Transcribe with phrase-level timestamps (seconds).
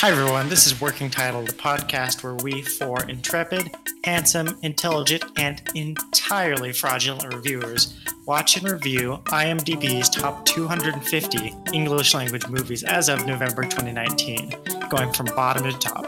[0.00, 0.48] Hi, everyone.
[0.48, 3.70] This is Working Title, the podcast where we four intrepid,
[4.02, 12.82] handsome, intelligent, and entirely fraudulent reviewers watch and review IMDb's top 250 English language movies
[12.82, 14.54] as of November 2019,
[14.88, 16.06] going from bottom to top.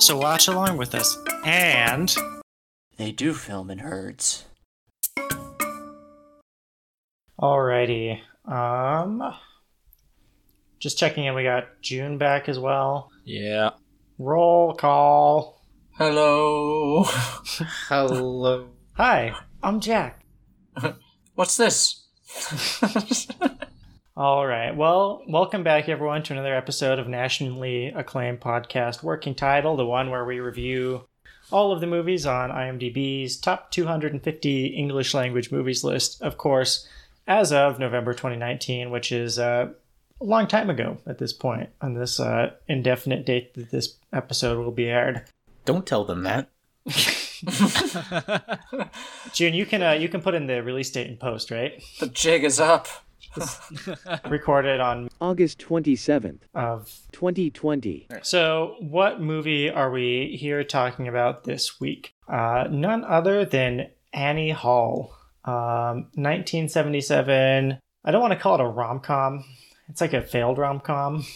[0.00, 1.16] So watch along with us.
[1.44, 2.12] And
[2.96, 4.44] They do film in herds.
[7.40, 9.22] alrighty, um,
[10.80, 11.34] just checking in.
[11.34, 13.12] We got June back as well.
[13.32, 13.70] Yeah.
[14.18, 15.64] Roll call.
[15.92, 17.04] Hello.
[17.88, 18.70] Hello.
[18.94, 20.24] Hi, I'm Jack.
[21.36, 22.08] What's this?
[24.16, 24.76] All right.
[24.76, 30.10] Well, welcome back, everyone, to another episode of nationally acclaimed podcast, Working Title, the one
[30.10, 31.06] where we review
[31.52, 36.84] all of the movies on IMDb's top 250 English language movies list, of course,
[37.28, 39.68] as of November 2019, which is uh,
[40.20, 44.58] a long time ago at this point, on this uh, indefinite date that this episode
[44.58, 45.24] will be aired.
[45.64, 46.50] Don't tell them that.
[49.32, 51.82] June, you can uh, you can put in the release date in post, right?
[52.00, 52.88] the jig is up.
[54.28, 58.08] Recorded on August 27th, of 2020.
[58.22, 62.12] So, what movie are we here talking about this week?
[62.28, 65.14] Uh, none other than Annie Hall,
[65.44, 67.78] um, 1977.
[68.04, 69.44] I don't want to call it a rom com.
[69.90, 71.26] It's like a failed rom com.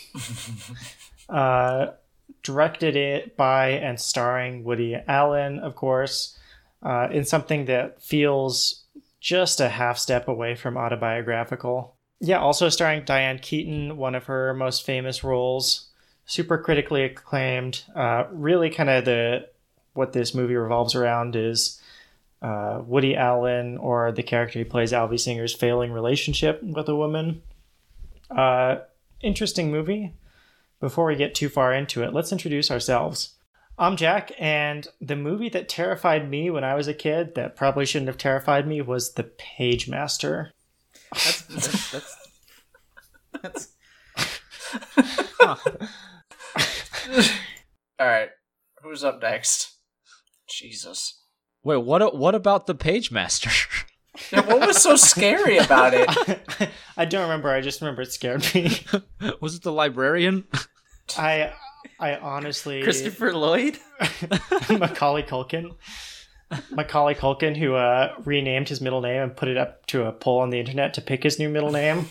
[1.28, 1.88] uh,
[2.42, 6.38] directed it by and starring Woody Allen, of course,
[6.82, 8.84] uh, in something that feels
[9.20, 11.96] just a half step away from autobiographical.
[12.20, 15.88] Yeah, also starring Diane Keaton, one of her most famous roles
[16.26, 17.82] super critically acclaimed.
[17.94, 19.48] Uh, really, kind of the
[19.94, 21.80] what this movie revolves around is
[22.42, 27.42] uh, Woody Allen or the character he plays, Alvy Singer's failing relationship with a woman.
[28.30, 28.76] Uh,
[29.22, 30.14] interesting movie.
[30.80, 33.34] Before we get too far into it, let's introduce ourselves.
[33.78, 37.86] I'm Jack, and the movie that terrified me when I was a kid, that probably
[37.86, 40.50] shouldn't have terrified me, was The Pagemaster.
[41.12, 42.16] That's that's that's,
[43.42, 43.68] that's
[47.98, 48.30] All right.
[48.82, 49.72] Who's up next?
[50.48, 51.20] Jesus.
[51.62, 52.16] Wait, what?
[52.16, 53.84] What about the Pagemaster?
[54.32, 56.70] Yeah, what was so scary about it?
[56.96, 57.50] I don't remember.
[57.50, 58.78] I just remember it scared me.
[59.40, 60.44] Was it the librarian?
[61.18, 61.52] I,
[61.98, 63.78] I honestly Christopher Lloyd.
[64.70, 65.74] Macaulay Culkin.
[66.70, 70.40] Macaulay Culkin, who uh, renamed his middle name and put it up to a poll
[70.40, 72.06] on the internet to pick his new middle name.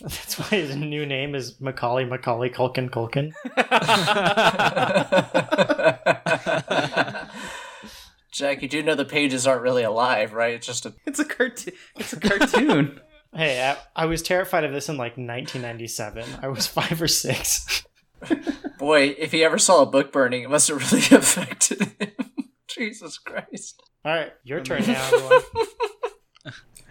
[0.00, 3.32] That's why his new name is Macaulay Macaulay Culkin Culkin.
[8.32, 10.54] Jack, you do know the pages aren't really alive, right?
[10.54, 10.94] It's just a.
[11.06, 11.74] It's a cartoon.
[11.96, 13.00] It's a cartoon.
[13.34, 16.22] Hey, I, I was terrified of this in like 1997.
[16.42, 17.82] I was five or six.
[18.78, 22.10] Boy, if he ever saw a book burning, it must have really affected him.
[22.68, 23.82] Jesus Christ.
[24.04, 25.10] All right, your turn now.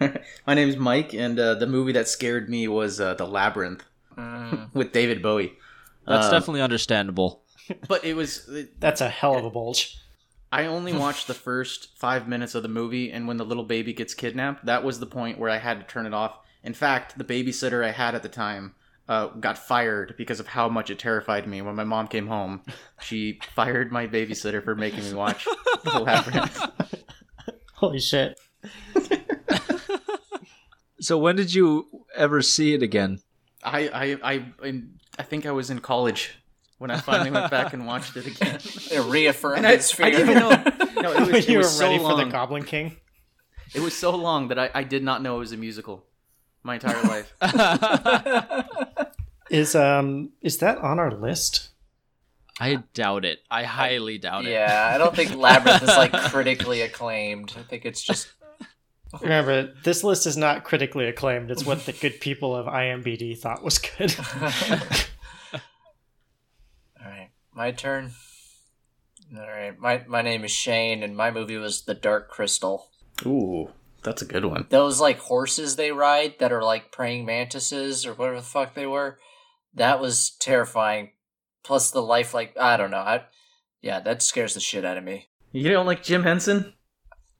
[0.00, 0.18] Everyone.
[0.48, 3.84] My name's Mike, and uh, the movie that scared me was uh, The Labyrinth
[4.18, 4.74] Mm.
[4.74, 5.52] with David Bowie.
[6.08, 7.44] That's Um, definitely understandable.
[7.86, 8.50] But it was.
[8.80, 9.96] That's a hell of a bulge.
[10.52, 13.92] I only watched the first five minutes of the movie, and when the little baby
[13.92, 16.38] gets kidnapped, that was the point where I had to turn it off.
[16.62, 18.74] In fact, the babysitter I had at the time
[19.08, 21.60] uh, got fired because of how much it terrified me.
[21.62, 22.62] When my mom came home,
[23.00, 25.44] she fired my babysitter for making me watch
[25.84, 26.60] The Labyrinth.
[27.74, 28.38] Holy shit.
[31.00, 33.18] So when did you ever see it again?
[33.64, 34.82] I, I, I, I,
[35.18, 36.36] I think I was in college
[36.78, 38.60] when I finally went back and watched it again.
[38.92, 40.50] It reaffirmed And I, his I didn't even know.
[41.02, 42.24] No, it was, it you were so ready for the.
[42.26, 42.96] Goblin King?
[43.74, 46.04] It was so long that I, I did not know it was a musical
[46.62, 47.32] my entire life.
[49.50, 51.68] Is um is that on our list?
[52.58, 53.40] I doubt it.
[53.50, 54.50] I highly doubt it.
[54.50, 57.52] yeah, I don't think Labyrinth is like critically acclaimed.
[57.58, 58.32] I think it's just.
[59.20, 61.50] Remember, this list is not critically acclaimed.
[61.50, 64.14] It's what the good people of IMBD thought was good.
[65.52, 68.12] All right, my turn.
[69.34, 72.90] All right, my my name is Shane, and my movie was The Dark Crystal.
[73.24, 73.70] Ooh,
[74.02, 74.66] that's a good one.
[74.68, 78.86] Those like horses they ride that are like praying mantises or whatever the fuck they
[78.86, 79.18] were.
[79.74, 81.12] That was terrifying.
[81.64, 82.98] Plus the life, like I don't know.
[82.98, 83.24] I
[83.80, 85.28] yeah, that scares the shit out of me.
[85.50, 86.74] You don't like Jim Henson?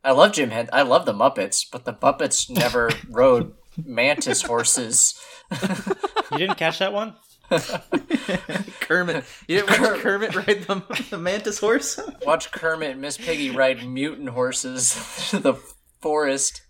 [0.05, 0.69] I love Jim Hen.
[0.73, 5.21] I love the Muppets, but the Muppets never rode mantis horses.
[5.51, 7.17] you didn't catch that one?
[8.81, 9.25] Kermit.
[9.47, 12.01] You didn't watch Kermit ride the, the mantis horse?
[12.25, 14.95] Watch Kermit and Miss Piggy ride mutant horses
[15.31, 15.55] to the
[16.01, 16.63] forest.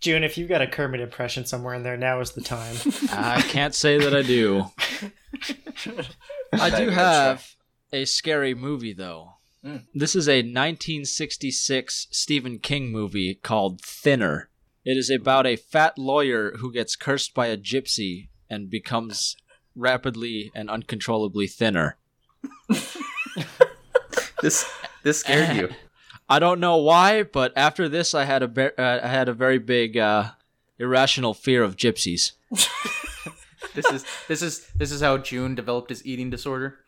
[0.00, 2.76] June, if you've got a Kermit impression somewhere in there, now is the time.
[3.10, 4.66] I can't say that I do.
[6.52, 7.54] I do have
[7.92, 9.34] a scary movie though.
[9.64, 9.84] Mm.
[9.92, 14.50] This is a 1966 Stephen King movie called Thinner.
[14.84, 19.36] It is about a fat lawyer who gets cursed by a gypsy and becomes
[19.78, 21.96] rapidly and uncontrollably thinner.
[24.40, 24.70] This
[25.02, 25.68] this scared you.
[26.28, 29.32] I don't know why, but after this, I had a be- uh, I had a
[29.32, 30.30] very big uh,
[30.78, 32.32] irrational fear of gypsies.
[33.74, 36.78] This is this is this is how June developed his eating disorder.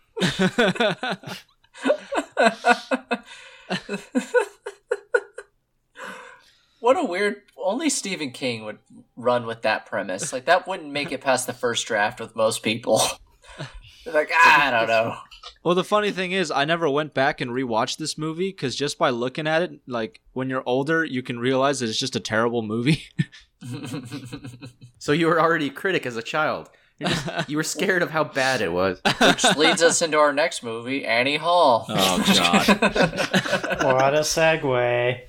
[6.80, 7.42] What a weird.
[7.56, 8.78] Only Stephen King would
[9.16, 10.32] run with that premise.
[10.32, 13.02] Like that wouldn't make it past the first draft with most people.
[14.04, 15.16] They're like, ah, I don't know.
[15.62, 18.96] well, the funny thing is, I never went back and rewatched this movie because just
[18.98, 22.20] by looking at it, like when you're older, you can realize that it's just a
[22.20, 23.04] terrible movie.
[24.98, 26.68] So you were already a critic as a child.
[26.98, 29.00] You're just, you were scared of how bad it was.
[29.18, 31.86] Which leads us into our next movie, Annie Hall.
[31.88, 32.68] Oh, God.
[33.82, 35.20] What a segue.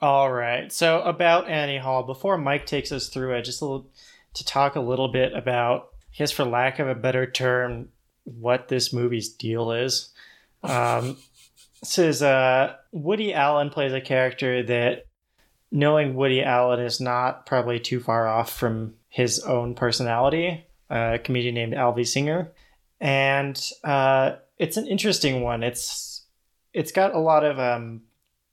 [0.00, 0.72] All right.
[0.72, 3.88] So about Annie Hall, before Mike takes us through it, just little,
[4.34, 7.88] to talk a little bit about, I guess for lack of a better term,
[8.24, 10.10] what this movie's deal is.
[10.62, 11.16] Um,
[11.80, 15.06] this is uh, Woody Allen plays a character that,
[15.72, 21.54] knowing Woody Allen is not probably too far off from his own personality, a comedian
[21.54, 22.52] named Alvy Singer,
[23.00, 25.62] and uh, it's an interesting one.
[25.62, 26.24] It's
[26.72, 28.02] it's got a lot of um,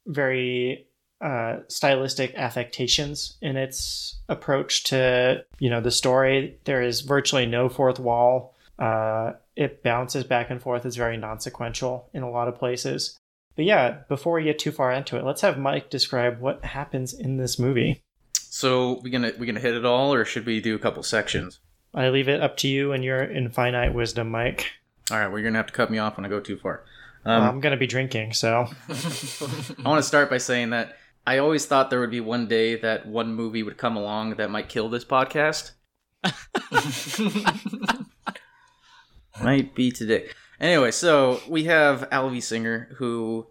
[0.05, 0.87] very
[1.23, 6.57] uh, stylistic affectations in its approach to you know the story.
[6.65, 8.53] There is virtually no fourth wall.
[8.77, 10.85] Uh, it bounces back and forth.
[10.85, 13.17] It's very non-sequential in a lot of places.
[13.55, 17.13] But yeah, before we get too far into it, let's have Mike describe what happens
[17.13, 18.01] in this movie.
[18.33, 21.59] So we gonna we gonna hit it all, or should we do a couple sections?
[21.93, 24.71] I leave it up to you and your infinite wisdom, Mike.
[25.11, 26.83] All right, well, you're gonna have to cut me off when I go too far.
[27.25, 31.37] Um, Um, I'm gonna be drinking, so I want to start by saying that I
[31.37, 34.67] always thought there would be one day that one movie would come along that might
[34.69, 35.71] kill this podcast.
[39.41, 40.29] Might be today.
[40.59, 43.47] Anyway, so we have Alvy Singer, who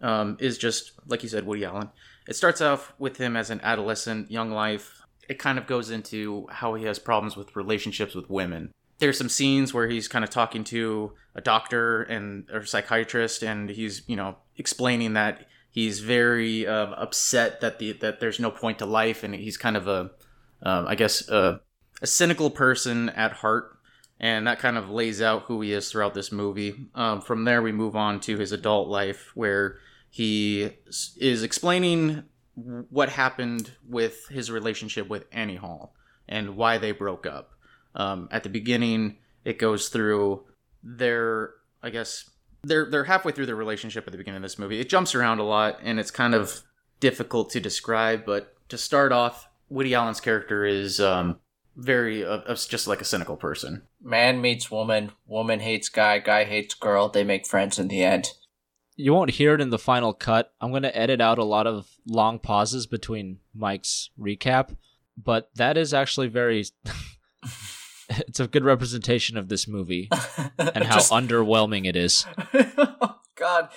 [0.00, 1.90] um, is just like you said, Woody Allen.
[2.26, 5.02] It starts off with him as an adolescent, young life.
[5.28, 8.72] It kind of goes into how he has problems with relationships with women.
[8.98, 13.68] There's some scenes where he's kind of talking to a doctor and or psychiatrist, and
[13.68, 15.46] he's you know explaining that
[15.76, 19.76] he's very um, upset that the that there's no point to life, and he's kind
[19.76, 20.10] of a,
[20.62, 21.60] um, I guess, a,
[22.02, 23.76] a cynical person at heart
[24.18, 26.88] and that kind of lays out who he is throughout this movie.
[26.94, 29.78] Um, from there, we move on to his adult life, where
[30.08, 30.70] he
[31.18, 32.24] is explaining
[32.54, 35.94] what happened with his relationship with Annie Hall
[36.26, 37.50] and why they broke up.
[37.94, 40.44] Um, at the beginning, it goes through
[40.82, 41.52] their,
[41.82, 42.30] I guess,
[42.66, 44.80] they're they're halfway through their relationship at the beginning of this movie.
[44.80, 46.62] It jumps around a lot, and it's kind of
[47.00, 48.24] difficult to describe.
[48.26, 51.38] But to start off, Woody Allen's character is um,
[51.76, 53.82] very uh, uh, just like a cynical person.
[54.02, 57.08] Man meets woman, woman hates guy, guy hates girl.
[57.08, 58.28] They make friends in the end.
[58.96, 60.54] You won't hear it in the final cut.
[60.60, 64.74] I'm going to edit out a lot of long pauses between Mike's recap,
[65.22, 66.64] but that is actually very.
[68.28, 70.08] it's a good representation of this movie
[70.58, 72.26] and how Just- underwhelming it is.
[72.54, 73.68] oh God,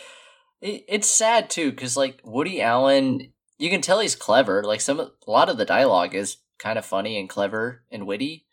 [0.61, 4.63] it, it's sad too because like Woody Allen, you can tell he's clever.
[4.63, 8.45] Like some, a lot of the dialogue is kind of funny and clever and witty,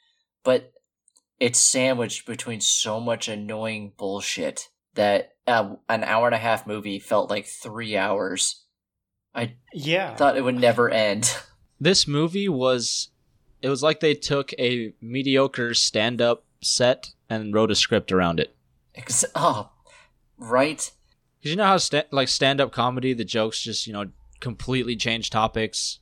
[0.45, 0.73] but
[1.39, 6.99] it's sandwiched between so much annoying bullshit that uh, an hour and a half movie
[6.99, 8.65] felt like three hours.
[9.35, 10.15] I yeah.
[10.15, 11.37] thought it would never end.
[11.79, 13.11] This movie was.
[13.63, 18.41] It was like they took a mediocre stand up set and wrote a script around
[18.41, 18.55] it.
[18.95, 19.71] Ex- oh,
[20.39, 20.91] right.
[21.39, 24.07] Because you know how sta- like stand up comedy, the jokes just you know
[24.41, 26.01] completely change topics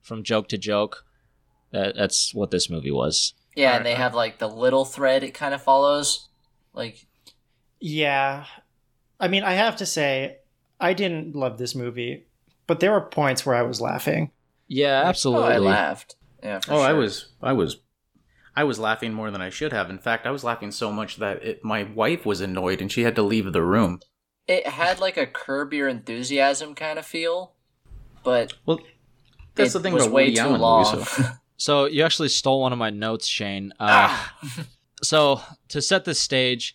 [0.00, 1.04] from joke to joke.
[1.72, 3.34] That that's what this movie was.
[3.54, 6.28] Yeah, and they uh, have like the little thread it kind of follows.
[6.74, 7.06] Like,
[7.80, 8.44] Yeah.
[9.18, 10.38] I mean, I have to say,
[10.78, 12.26] I didn't love this movie,
[12.66, 14.30] but there were points where I was laughing.
[14.68, 15.54] Yeah, oh, absolutely.
[15.54, 16.15] I laughed.
[16.42, 16.60] Yeah.
[16.60, 17.78] for Oh, I was, I was,
[18.54, 19.90] I was laughing more than I should have.
[19.90, 23.02] In fact, I was laughing so much that it, my wife was annoyed and she
[23.02, 24.00] had to leave the room.
[24.46, 27.54] It had like a curb your enthusiasm kind of feel,
[28.22, 28.80] but Well,
[29.54, 30.90] that's it the thing was about way Woody too Allen long.
[30.92, 31.08] movies.
[31.16, 31.24] so-
[31.58, 33.72] So you actually stole one of my notes, Shane.
[33.80, 34.38] Uh, ah,
[35.02, 36.74] So to set the stage,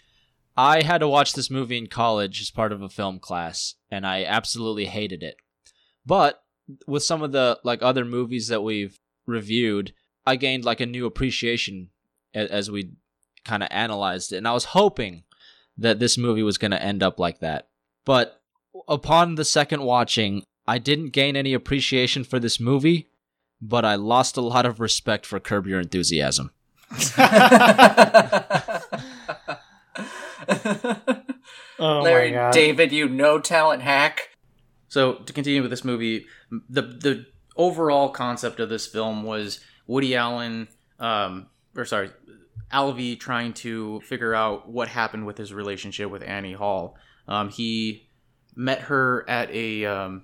[0.58, 4.06] I had to watch this movie in college as part of a film class, and
[4.06, 5.36] I absolutely hated it.
[6.06, 6.44] But
[6.88, 9.94] with some of the like other movies that we've reviewed,
[10.26, 11.90] I gained like a new appreciation
[12.34, 12.92] a- as we
[13.46, 15.24] kind of analyzed it, and I was hoping
[15.78, 17.70] that this movie was going to end up like that.
[18.06, 18.42] But
[18.88, 23.08] upon the second watching, I didn't gain any appreciation for this movie,
[23.62, 26.52] but I lost a lot of respect for Curb Your Enthusiasm.
[31.80, 32.54] Oh Larry my god.
[32.54, 34.30] David, you no talent hack.
[34.88, 36.26] So to continue with this movie,
[36.70, 37.26] the the
[37.62, 40.68] overall concept of this film was Woody Allen,
[41.00, 42.10] um, or sorry,
[42.74, 46.98] Alvy trying to figure out what happened with his relationship with Annie Hall.
[47.28, 48.08] Um, he
[48.56, 50.24] met her at a um,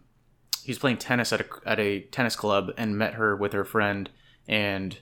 [0.63, 3.65] he was playing tennis at a at a tennis club and met her with her
[3.65, 4.09] friend,
[4.47, 4.97] and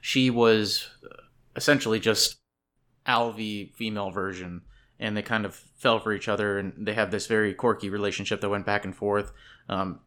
[0.00, 0.88] she was
[1.54, 2.36] essentially just
[3.06, 4.62] Alvy female version,
[4.98, 8.40] and they kind of fell for each other, and they have this very quirky relationship
[8.40, 9.32] that went back and forth.
[9.68, 10.00] Um,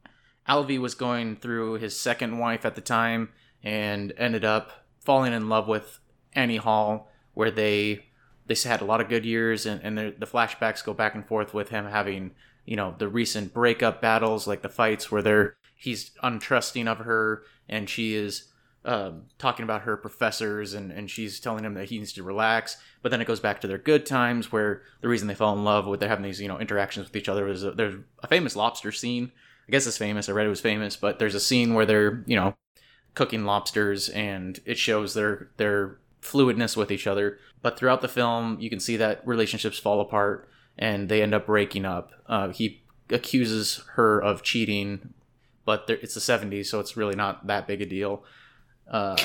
[0.50, 3.30] Alvy was going through his second wife at the time,
[3.64, 6.00] and ended up falling in love with
[6.34, 8.06] Annie Hall, where they
[8.48, 11.28] they had a lot of good years, and, and the the flashbacks go back and
[11.28, 12.32] forth with him having
[12.66, 17.44] you know the recent breakup battles, like the fights where they're he's untrusting of her,
[17.70, 18.50] and she is
[18.86, 22.78] um, talking about her professors and, and she's telling him that he needs to relax.
[23.02, 25.64] But then it goes back to their good times where the reason they fell in
[25.64, 28.56] love with they're having these, you know, interactions with each other is there's a famous
[28.56, 29.32] lobster scene.
[29.70, 30.28] I guess it's famous.
[30.28, 32.56] I read it was famous, but there's a scene where they're, you know,
[33.14, 37.38] cooking lobsters and it shows their their fluidness with each other.
[37.62, 41.46] But throughout the film, you can see that relationships fall apart and they end up
[41.46, 42.14] breaking up.
[42.26, 45.14] Uh, he accuses her of cheating,
[45.66, 48.24] but there, it's the 70s, so it's really not that big a deal.
[48.90, 49.18] Uh,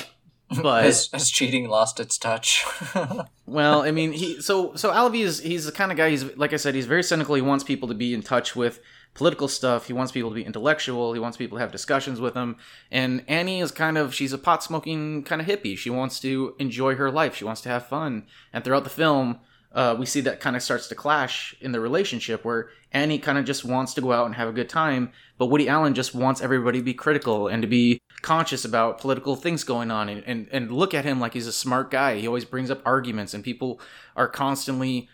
[0.61, 2.63] but Has, has cheating lost its touch?
[3.47, 6.11] well, I mean, he so so Alvy is he's the kind of guy.
[6.11, 7.33] He's like I said, he's very cynical.
[7.33, 8.79] He wants people to be in touch with
[9.15, 9.87] political stuff.
[9.87, 11.13] He wants people to be intellectual.
[11.13, 12.57] He wants people to have discussions with him.
[12.91, 15.77] And Annie is kind of she's a pot smoking kind of hippie.
[15.77, 17.35] She wants to enjoy her life.
[17.35, 18.27] She wants to have fun.
[18.53, 19.39] And throughout the film,
[19.75, 23.37] uh, we see that kind of starts to clash in the relationship where Annie kind
[23.37, 26.15] of just wants to go out and have a good time, but Woody Allen just
[26.15, 30.23] wants everybody to be critical and to be conscious about political things going on and,
[30.25, 32.17] and, and look at him like he's a smart guy.
[32.17, 33.81] He always brings up arguments and people
[34.15, 35.09] are constantly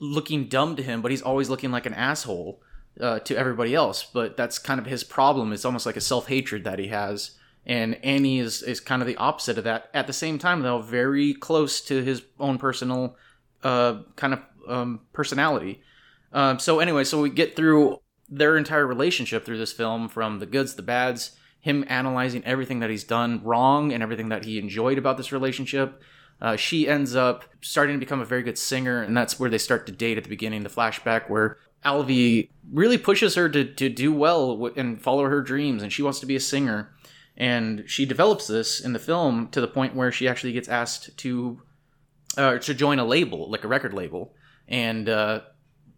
[0.00, 2.60] looking dumb to him, but he's always looking like an asshole
[3.00, 4.04] uh, to everybody else.
[4.04, 5.52] But that's kind of his problem.
[5.52, 7.32] It's almost like a self hatred that he has.
[7.64, 9.88] And Annie is, is kind of the opposite of that.
[9.94, 13.16] At the same time, though, very close to his own personal
[13.62, 15.80] uh, kind of um, personality.
[16.32, 20.46] Um, so anyway, so we get through their entire relationship through this film, from the
[20.46, 24.98] goods, the bads, him analyzing everything that he's done wrong and everything that he enjoyed
[24.98, 26.02] about this relationship.
[26.40, 29.58] Uh, she ends up starting to become a very good singer, and that's where they
[29.58, 33.88] start to date at the beginning, the flashback where Alvy really pushes her to, to
[33.88, 36.92] do well and follow her dreams, and she wants to be a singer.
[37.36, 41.16] And she develops this in the film to the point where she actually gets asked
[41.18, 41.62] to
[42.36, 44.34] uh, to join a label, like a record label.
[44.68, 45.40] And uh,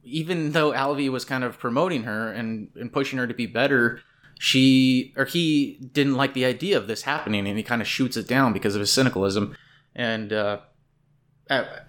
[0.03, 4.01] even though Alvy was kind of promoting her and, and pushing her to be better,
[4.39, 8.17] she or he didn't like the idea of this happening, and he kind of shoots
[8.17, 9.55] it down because of his cynicalism.
[9.95, 10.59] And uh,
[11.51, 11.83] a-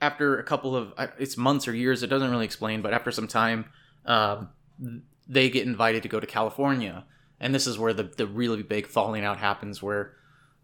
[0.00, 3.28] after a couple of it's months or years, it doesn't really explain, but after some
[3.28, 3.66] time,
[4.06, 4.50] um,
[5.28, 7.04] they get invited to go to California,
[7.40, 10.14] and this is where the the really big falling out happens, where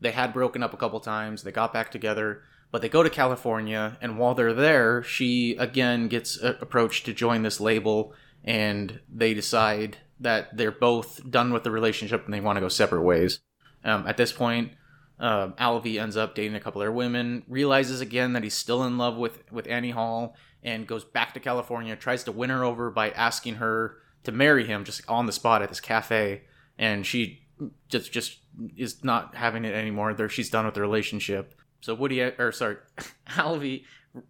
[0.00, 3.10] they had broken up a couple times, they got back together, but they go to
[3.10, 8.12] California, and while they're there, she again gets uh, approached to join this label,
[8.44, 12.68] and they decide that they're both done with the relationship and they want to go
[12.68, 13.40] separate ways.
[13.84, 14.72] Um, at this point,
[15.18, 18.98] uh, Alvy ends up dating a couple other women, realizes again that he's still in
[18.98, 22.90] love with with Annie Hall, and goes back to California, tries to win her over
[22.90, 26.42] by asking her to marry him just on the spot at this cafe,
[26.78, 27.42] and she
[27.88, 28.38] just just
[28.76, 30.14] is not having it anymore.
[30.14, 31.54] There, she's done with the relationship.
[31.80, 32.76] So Woody, or sorry,
[33.28, 33.84] Alvy,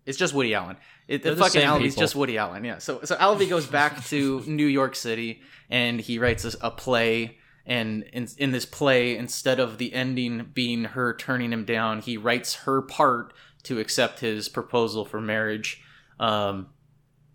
[0.06, 0.76] it's just Woody Allen.
[1.06, 2.64] It, the fucking Alvy's just Woody Allen.
[2.64, 2.78] Yeah.
[2.78, 7.38] So so Alvy goes back to New York City and he writes a, a play.
[7.66, 12.16] And in, in this play, instead of the ending being her turning him down, he
[12.16, 13.32] writes her part
[13.64, 15.82] to accept his proposal for marriage.
[16.20, 16.68] Um,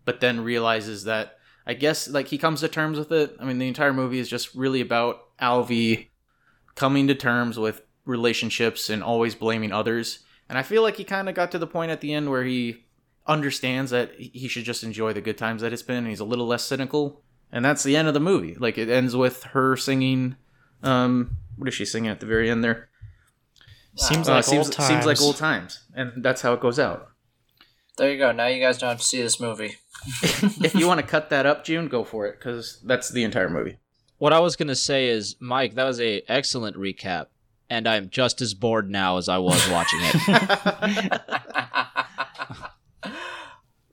[0.06, 3.36] but then realizes that I guess like he comes to terms with it.
[3.40, 6.08] I mean, the entire movie is just really about Alvy
[6.74, 10.20] coming to terms with relationships and always blaming others.
[10.50, 12.44] And I feel like he kind of got to the point at the end where
[12.44, 12.86] he
[13.28, 16.26] understands that he should just enjoy the good times that it's been and he's a
[16.26, 17.22] little less cynical.
[17.52, 18.56] And that's the end of the movie.
[18.56, 20.36] Like it ends with her singing
[20.84, 22.90] um what is she singing at the very end there?
[23.96, 24.88] Seems Uh, like seems, old times.
[24.88, 25.82] seems like old times.
[25.94, 27.10] And that's how it goes out.
[27.98, 28.32] There you go.
[28.32, 29.76] Now you guys don't have to see this movie.
[30.24, 33.50] if you want to cut that up, June, go for it cuz that's the entire
[33.50, 33.78] movie.
[34.20, 37.28] What I was gonna say is, Mike, that was a excellent recap,
[37.70, 41.22] and I'm just as bored now as I was watching it.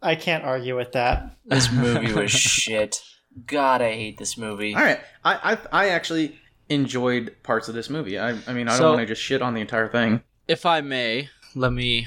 [0.02, 1.36] I can't argue with that.
[1.44, 3.02] This movie was shit.
[3.46, 4.74] God, I hate this movie.
[4.74, 6.38] All right, I I, I actually
[6.68, 8.18] enjoyed parts of this movie.
[8.18, 10.22] I I mean I So- don't want to just shit on the entire thing.
[10.48, 12.06] If I may, let me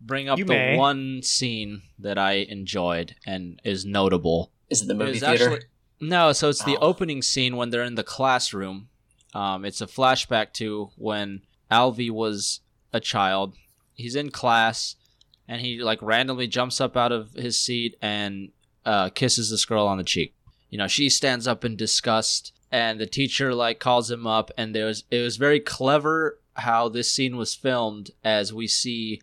[0.00, 0.76] bring up You the may.
[0.76, 4.50] one scene that I enjoyed and is notable.
[4.70, 5.44] Is it the movie was theater?
[5.52, 5.66] actually-
[6.00, 6.88] no, so it's the Oh.
[6.88, 8.88] opening scene when they're in the classroom.
[9.34, 12.60] Um, it's a flashback to when Alvy was
[12.92, 13.54] a child.
[13.94, 14.96] He's in class,
[15.46, 18.50] and he like randomly jumps up out of his seat and
[18.84, 20.34] uh, kisses this girl on the cheek.
[20.72, 24.74] You know, she stands up in disgust, and the teacher like calls him up, and
[24.74, 29.20] there was it was very clever how this scene was filmed as we see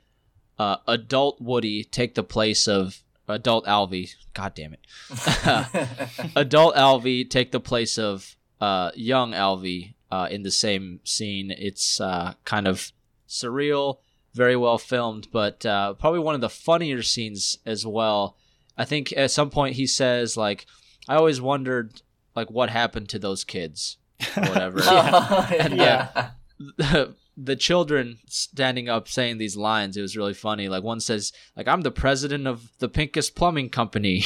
[0.60, 4.12] uh, adult Woody take the place of adult Alvy.
[4.36, 4.86] God damn it
[6.36, 11.50] adult Alvy take the place of uh, young Alvy uh, in the same scene.
[11.50, 12.92] It's uh, kind of
[13.28, 13.98] surreal,
[14.36, 18.38] very well filmed, but uh, probably one of the funnier scenes as well.
[18.78, 20.68] I think at some point he says like,
[21.10, 22.02] "I always wondered
[22.36, 23.98] like what happened to those kids."
[24.38, 24.80] or Whatever.
[24.84, 25.74] yeah.
[25.76, 26.30] Yeah.
[26.78, 31.32] the, the children standing up saying these lines it was really funny like one says
[31.56, 34.26] like i'm the president of the pinkest plumbing company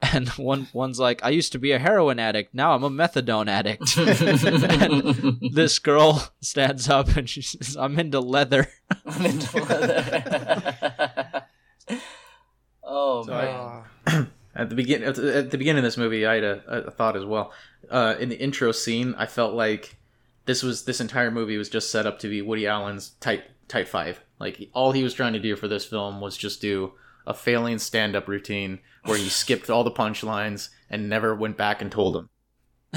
[0.00, 3.48] and one one's like i used to be a heroin addict now i'm a methadone
[3.48, 8.68] addict and this girl stands up and she says i'm into leather
[9.04, 11.42] I'm into leather.
[12.84, 13.84] oh So man.
[14.06, 14.26] Oh,
[14.56, 16.90] At the begin at the, at the beginning of this movie, I had a, a
[16.90, 17.52] thought as well.
[17.90, 19.96] Uh, in the intro scene, I felt like
[20.46, 23.86] this was this entire movie was just set up to be Woody Allen's tight tight
[23.86, 24.20] five.
[24.38, 26.92] Like all he was trying to do for this film was just do
[27.26, 31.82] a failing stand up routine where he skipped all the punchlines and never went back
[31.82, 32.30] and told them.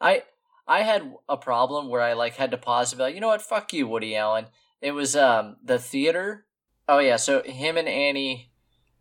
[0.00, 0.22] I
[0.66, 3.28] I had a problem where I like had to pause and be like, you know
[3.28, 4.46] what, fuck you, Woody Allen.
[4.80, 6.46] It was um the theater.
[6.88, 8.50] Oh yeah, so him and Annie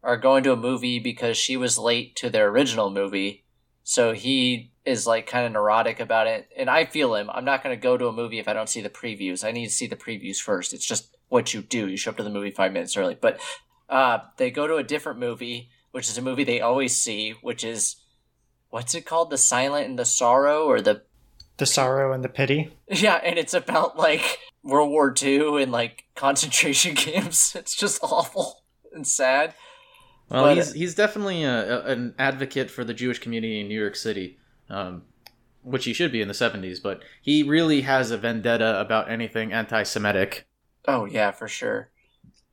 [0.06, 3.44] are going to a movie because she was late to their original movie.
[3.84, 7.30] So he is like kind of neurotic about it, and I feel him.
[7.32, 9.44] I'm not going to go to a movie if I don't see the previews.
[9.44, 10.74] I need to see the previews first.
[10.74, 11.88] It's just what you do.
[11.88, 13.18] You show up to the movie five minutes early.
[13.20, 13.40] But
[13.90, 17.64] uh, they go to a different movie, which is a movie they always see, which
[17.64, 17.96] is
[18.70, 19.32] what's it called?
[19.32, 21.02] The Silent and the Sorrow, or the
[21.58, 22.72] the sorrow and the pity.
[22.88, 27.56] yeah, and it's about like World War II and like concentration camps.
[27.56, 28.64] It's just awful
[28.94, 29.56] and sad.
[30.30, 33.80] Well, But- he's he's definitely a, a, an advocate for the Jewish community in New
[33.80, 34.38] York City,
[34.70, 35.04] um,
[35.62, 36.82] which he should be in the '70s.
[36.82, 40.48] But he really has a vendetta about anything anti-Semitic.
[40.88, 41.90] Oh yeah, for sure.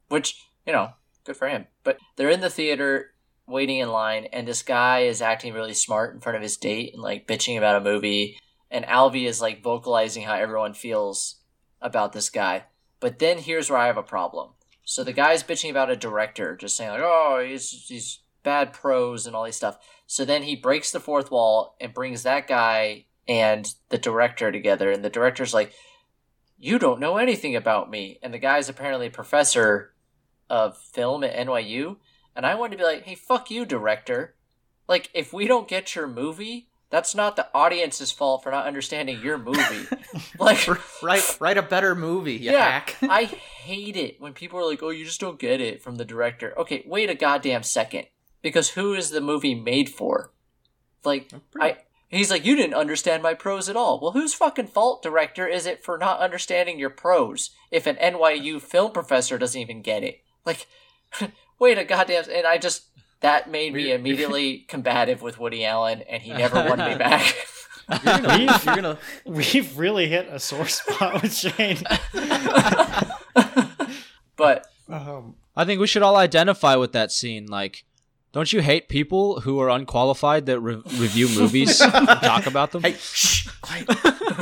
[0.09, 0.91] Which you know,
[1.25, 1.67] good for him.
[1.85, 3.15] But they're in the theater
[3.47, 6.93] waiting in line, and this guy is acting really smart in front of his date
[6.95, 8.39] and like bitching about a movie.
[8.71, 11.37] And Alvy is like vocalizing how everyone feels
[11.81, 12.65] about this guy.
[13.01, 14.51] But then here's where I have a problem.
[14.85, 19.27] So the guy's bitching about a director, just saying like, "Oh, he's he's bad prose
[19.27, 23.07] and all these stuff." So then he breaks the fourth wall and brings that guy
[23.29, 25.73] and the director together, and the director's like,
[26.59, 29.95] "You don't know anything about me," and the guy's apparently a professor
[30.51, 31.99] of film at NYU,
[32.35, 34.35] and I wanted to be like, "Hey, fuck you, director!
[34.89, 39.19] Like, if we don't get your movie." That's not the audience's fault for not understanding
[39.23, 39.89] your movie.
[40.39, 40.69] like,
[41.03, 42.85] Write write a better movie, yeah.
[43.01, 43.25] I
[43.65, 46.53] hate it when people are like, "Oh, you just don't get it from the director."
[46.59, 48.09] Okay, wait a goddamn second,
[48.43, 50.33] because who is the movie made for?
[51.03, 51.79] Like, oh, I
[52.11, 55.65] he's like, "You didn't understand my prose at all." Well, whose fucking fault, director, is
[55.65, 60.21] it for not understanding your prose if an NYU film professor doesn't even get it?
[60.45, 60.67] Like,
[61.59, 62.83] wait a goddamn, and I just
[63.23, 67.35] that made me immediately combative with Woody Allen, and he never won me back.
[68.05, 71.83] You're gonna, you're gonna We've really hit a sore spot with Shane.
[74.37, 77.85] but Um, i think we should all identify with that scene like
[78.33, 82.83] don't you hate people who are unqualified that re- review movies and talk about them
[82.83, 83.87] hey shh quiet.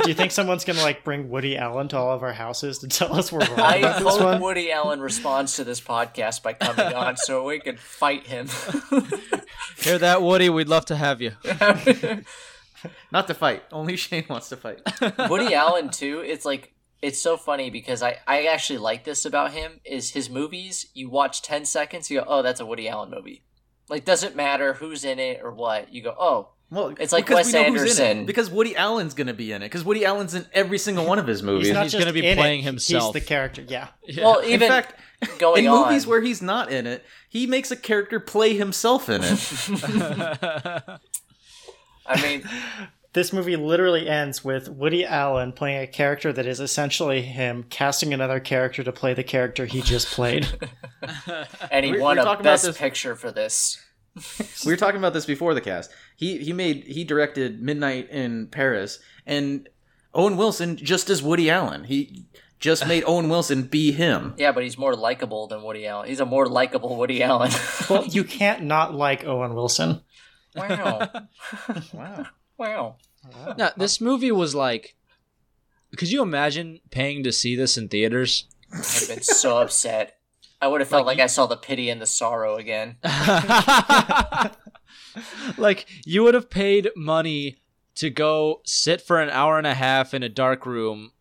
[0.03, 2.87] do you think someone's gonna like bring Woody Allen to all of our houses to
[2.87, 4.41] tell us we're wrong I about this hope one?
[4.41, 8.47] Woody Allen responds to this podcast by coming on so we can fight him.
[9.77, 11.33] hear that woody we'd love to have you
[13.11, 13.63] Not to fight.
[13.71, 14.81] Only Shane wants to fight.
[15.29, 16.23] Woody Allen too.
[16.25, 20.29] It's like it's so funny because I I actually like this about him is his
[20.29, 20.87] movies.
[20.93, 23.43] You watch ten seconds, you go, oh, that's a Woody Allen movie.
[23.89, 25.93] Like doesn't matter who's in it or what.
[25.93, 28.09] You go, oh, Well, It's like because Wes we know who's in it.
[28.09, 28.25] Anderson.
[28.25, 29.65] Because Woody Allen's gonna be in it.
[29.65, 31.67] Because Woody Allen's in every single one of his movies.
[31.69, 33.13] He's He's gonna be playing it, himself.
[33.13, 33.63] He's the character.
[33.67, 33.87] Yeah.
[34.17, 34.95] well, in even fact,
[35.39, 35.87] going in on.
[35.87, 39.39] movies where he's not in it, he makes a character play himself in it.
[42.05, 42.43] I mean,
[43.13, 48.13] This movie literally ends with Woody Allen playing a character that is essentially him casting
[48.13, 50.47] another character to play the character he just played.
[51.71, 53.83] and he We- we won were a best picture for this.
[54.65, 55.91] we were talking about this before the cast.
[56.15, 59.67] He he made he directed Midnight in Paris and
[60.13, 61.85] Owen Wilson just as Woody Allen.
[61.85, 62.25] He
[62.59, 64.35] just made Owen Wilson be him.
[64.37, 66.07] Yeah, but he's more likable than Woody Allen.
[66.09, 67.51] He's a more likable Woody Allen.
[67.89, 70.01] Well, you can't not like Owen Wilson.
[70.55, 71.09] wow.
[71.93, 72.25] Wow.
[72.61, 72.97] Wow.
[73.57, 74.95] now, this movie was like.
[75.97, 78.47] Could you imagine paying to see this in theaters?
[78.71, 80.17] I'd have been so upset.
[80.61, 82.97] I would have felt Like, like, I saw the pity and the sorrow again.
[85.57, 87.57] like you would have paid money
[87.95, 91.11] to go sit for an hour and a half in a dark room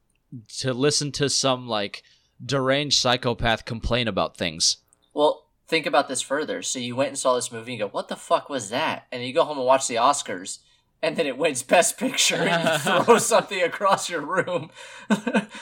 [0.58, 2.02] to listen to some like
[2.44, 4.76] deranged psychopath complain about things.
[5.14, 6.62] Well, think about this further.
[6.62, 9.06] So you went and saw this movie and you go, what the fuck was that?
[9.10, 10.58] And you go home and watch the Oscars.
[11.02, 14.70] And then it wins Best Picture and you throw something across your room.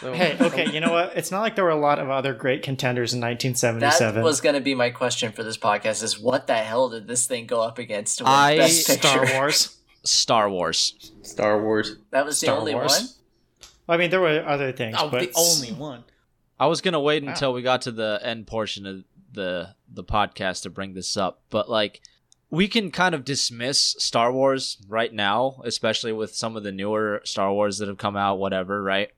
[0.00, 1.16] So- Hey, okay, you know what?
[1.16, 3.78] It's not like there were a lot of other great contenders in 1977.
[3.80, 4.22] that 1977.
[4.24, 7.26] was going to be my question for this podcast is what the hell did this
[7.28, 9.08] thing go up against to win I- Best Picture?
[9.08, 9.76] Star Wars.
[10.04, 11.12] Star Wars.
[11.22, 11.96] Star Wars.
[12.10, 12.90] That was the Star only Wars.
[12.90, 13.08] one?
[13.88, 16.04] I mean, there were other things, Oh, but the only one.
[16.58, 17.30] I was gonna wait Wow.
[17.30, 21.42] until we got to the end portion of the the podcast to bring this up,
[21.50, 22.00] but like
[22.50, 27.20] we can kind of dismiss Star Wars right now, especially with some of the newer
[27.24, 29.10] Star Wars that have come out, whatever, right?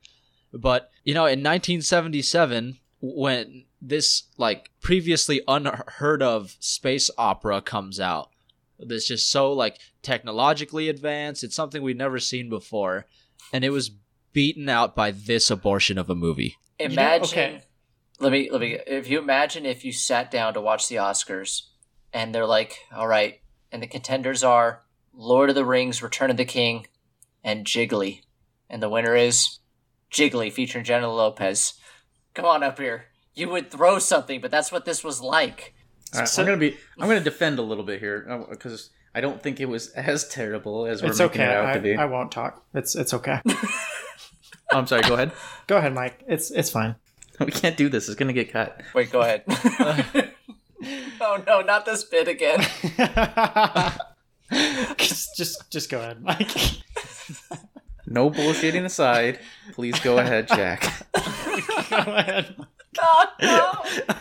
[0.52, 8.30] But you know, in 1977, when this like previously unheard of space opera comes out,
[8.78, 13.06] that's just so like technologically advanced, it's something we've never seen before,
[13.52, 13.90] and it was
[14.32, 16.56] beaten out by this abortion of a movie.
[16.78, 17.24] know, Imagine.
[17.24, 17.62] okay.
[18.18, 18.78] Let me let me.
[18.86, 21.62] If you imagine if you sat down to watch the Oscars,
[22.12, 23.40] and they're like, "All right,"
[23.72, 24.82] and the contenders are
[25.14, 26.86] Lord of the Rings, Return of the King,
[27.44, 28.22] and Jiggly,
[28.68, 29.58] and the winner is
[30.12, 31.74] Jiggly featuring Jenna Lopez.
[32.34, 33.06] Come on up here.
[33.34, 35.74] You would throw something, but that's what this was like.
[36.14, 36.76] All right, So- I'm gonna be.
[36.98, 40.28] I'm gonna defend a little bit here uh, because I don't think it was as
[40.28, 41.50] terrible as we're it's making okay.
[41.50, 41.96] it out to be.
[41.96, 42.64] I, I won't talk.
[42.74, 43.40] It's it's okay.
[44.72, 45.02] I'm sorry.
[45.02, 45.32] Go ahead.
[45.66, 46.24] Go ahead, Mike.
[46.28, 46.94] It's it's fine.
[47.40, 48.08] we can't do this.
[48.08, 48.80] It's gonna get cut.
[48.94, 50.29] Wait, go ahead.
[51.70, 52.58] Not this bit again.
[54.96, 56.50] just, just just go ahead, Mike.
[58.08, 59.38] No bullshitting aside.
[59.74, 60.80] Please go ahead, Jack.
[61.14, 62.56] go ahead.
[62.58, 63.72] No, no.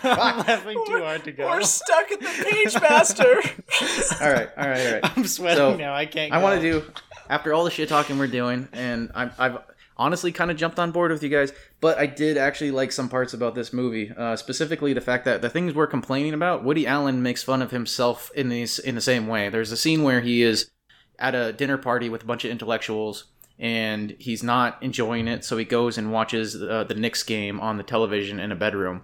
[0.03, 1.49] I'm laughing too hard to go.
[1.49, 4.21] We're stuck at the Pagemaster.
[4.21, 4.49] All right.
[4.55, 4.85] All right.
[4.85, 5.17] All right.
[5.17, 5.95] I'm sweating So, now.
[5.95, 6.31] I can't.
[6.31, 6.85] I want to do
[7.31, 9.57] after all the shit talking we're doing, and I'm, I've
[9.99, 13.09] honestly kind of jumped on board with you guys, but I did actually like some
[13.09, 16.87] parts about this movie, uh, specifically the fact that the things we're complaining about, Woody
[16.87, 19.49] Allen makes fun of himself in these in the same way.
[19.49, 20.71] There's a scene where he is
[21.19, 23.25] at a dinner party with a bunch of intellectuals.
[23.61, 27.75] And he's not enjoying it, so he goes and watches uh, the Knicks game on
[27.75, 29.03] the television in a bedroom.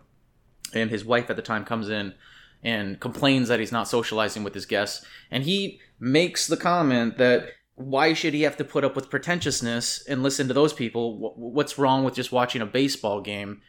[0.74, 2.14] And his wife at the time comes in
[2.64, 5.06] and complains that he's not socializing with his guests.
[5.30, 10.04] And he makes the comment that why should he have to put up with pretentiousness
[10.08, 11.34] and listen to those people?
[11.36, 13.62] What's wrong with just watching a baseball game?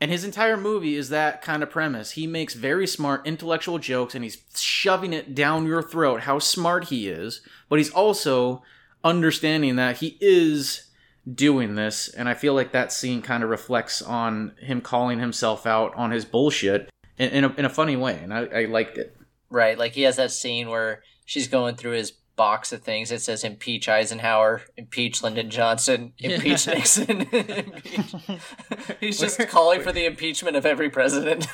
[0.00, 2.12] And his entire movie is that kind of premise.
[2.12, 6.88] He makes very smart intellectual jokes and he's shoving it down your throat how smart
[6.88, 8.64] he is, but he's also
[9.04, 10.88] understanding that he is
[11.32, 12.08] doing this.
[12.08, 16.10] And I feel like that scene kind of reflects on him calling himself out on
[16.10, 18.18] his bullshit in, in, a, in a funny way.
[18.20, 19.16] And I, I liked it.
[19.50, 23.12] Right, like he has that scene where she's going through his box of things.
[23.12, 26.74] It says impeach Eisenhower, impeach Lyndon Johnson, impeach Yeah.
[26.74, 27.20] Nixon.
[27.32, 28.14] impeach.
[29.00, 31.46] He's just calling for the impeachment of every president.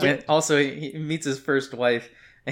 [0.00, 2.08] And also, he he meets his first wife,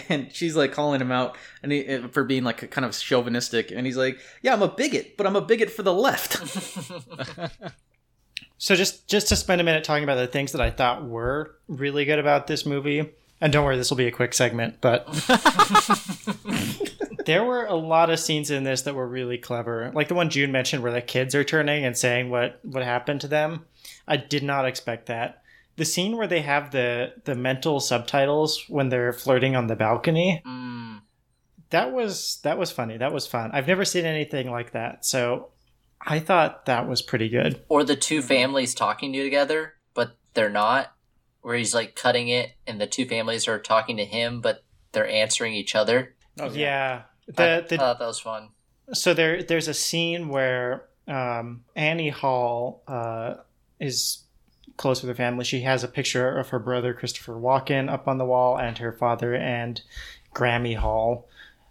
[0.08, 3.70] and she's like calling him out and he, uh, for being like kind of chauvinistic,
[3.70, 6.36] and he's like, "Yeah, I'm a bigot, but I'm a bigot for the left."
[8.58, 11.56] So just just to spend a minute talking about the things that I thought were
[11.66, 15.04] really good about this movie, and don't worry, this will be a quick segment, but
[17.24, 20.30] there were a lot of scenes in this that were really clever, like the one
[20.30, 23.66] June mentioned where the kids are turning and saying what what happened to them.
[24.06, 25.42] I did not expect that.
[25.76, 30.42] The scene where they have the the mental subtitles when they're flirting on the balcony,
[30.46, 31.00] Mm,
[31.70, 32.98] that was that was funny.
[32.98, 33.50] That was fun.
[33.52, 35.48] I've never seen anything like that, so
[36.00, 37.62] I thought that was pretty good.
[37.68, 40.92] Or the two families talking to you together, but they're not.
[41.40, 45.08] Where he's like cutting it, and the two families are talking to him, but they're
[45.08, 46.14] answering each other.
[46.38, 47.02] Oh, yeah.
[47.04, 48.48] I, The I the thought that was fun.
[48.92, 53.34] so there there's a scene where um, Annie Hall uh,
[53.80, 54.24] is
[54.76, 55.44] close with her family.
[55.44, 58.92] She has a picture of her brother Christopher Walken up on the wall, and her
[58.92, 59.80] father and
[60.34, 61.28] Grammy Hall,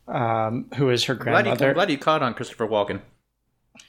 [0.08, 1.68] um, who is her I'm glad, you, grandmother.
[1.70, 3.02] I'm glad you caught on Christopher Walken.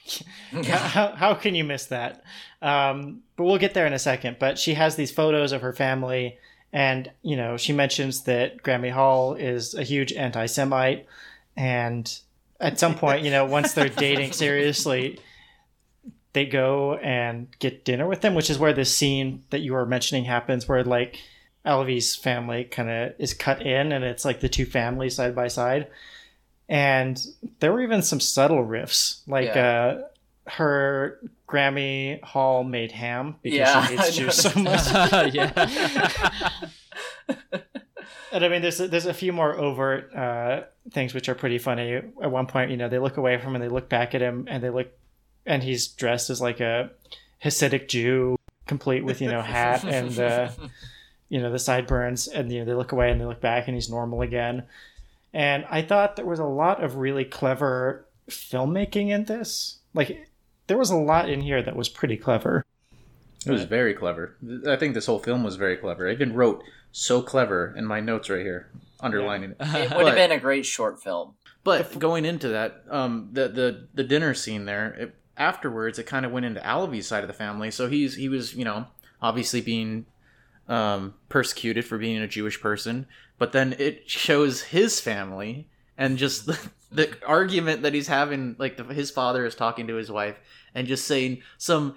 [0.65, 2.23] how, how can you miss that?
[2.61, 4.37] Um, but we'll get there in a second.
[4.39, 6.37] But she has these photos of her family,
[6.71, 11.05] And, you know, she mentions that Grammy Hall is a huge anti Semite.
[11.55, 12.19] And
[12.59, 15.19] at some point, you know, once they're dating seriously,
[16.33, 19.85] they go and get dinner with them, which is where this scene that you were
[19.85, 21.19] mentioning happens, where like
[21.65, 25.47] Alvy's family kind of is cut in and it's like the two families side by
[25.47, 25.87] side.
[26.67, 27.23] And
[27.59, 29.65] there were even some subtle riffs, like Yeah.
[29.65, 30.01] uh,
[30.49, 35.33] her Grammy Hall made ham because Yeah, she hates Jews so much.
[35.33, 36.49] yeah.
[38.33, 41.93] And I mean, there's there's a few more overt uh, things which are pretty funny.
[41.93, 44.21] At one point, you know, they look away from him and they look back at
[44.21, 44.87] him and they look,
[45.45, 46.89] and he's dressed as like a
[47.43, 50.49] Hasidic Jew, complete with you know hat and uh,
[51.29, 53.75] you know the sideburns, and you know they look away and they look back and
[53.75, 54.63] he's normal again.
[55.31, 59.79] And I thought there was a lot of really clever filmmaking in this.
[59.93, 60.27] Like,
[60.67, 62.65] there was a lot in here that was pretty clever.
[63.45, 64.37] It was very clever.
[64.67, 66.07] I think this whole film was very clever.
[66.07, 66.63] I even wrote
[66.93, 68.69] "so clever" in my notes right here,
[69.01, 69.57] underlining it.
[69.61, 71.33] It would But- have been a great short film.
[71.65, 76.25] But going into that, um, the the the dinner scene there, it, afterwards, it kind
[76.25, 77.71] of went into Alvy's side of the family.
[77.71, 78.87] So he's he was you know
[79.21, 80.05] obviously being
[80.67, 86.45] um, persecuted for being a Jewish person, but then it shows his family and just
[86.47, 86.59] the,
[86.91, 88.55] the argument that he's having.
[88.59, 90.37] Like the, his father is talking to his wife
[90.75, 91.95] and just saying some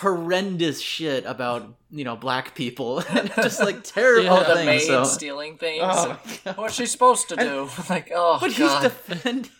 [0.00, 3.00] horrendous shit about you know black people
[3.36, 4.66] just like terrible Oh, the things.
[4.66, 5.04] maid so.
[5.04, 5.82] stealing things.
[5.84, 6.18] Oh.
[6.56, 7.68] What's she supposed to do?
[7.90, 8.82] like, oh but god.
[8.82, 9.50] he's defending.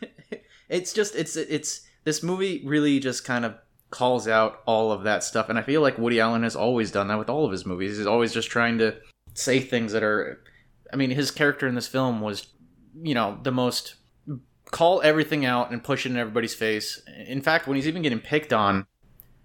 [0.68, 3.54] It's just it's it's this movie really just kind of
[3.90, 7.08] calls out all of that stuff, and I feel like Woody Allen has always done
[7.08, 7.98] that with all of his movies.
[7.98, 8.96] He's always just trying to
[9.34, 10.42] say things that are.
[10.92, 12.46] I mean, his character in this film was,
[13.02, 13.96] you know, the most
[14.70, 17.02] call everything out and push it in everybody's face.
[17.26, 18.86] In fact, when he's even getting picked on,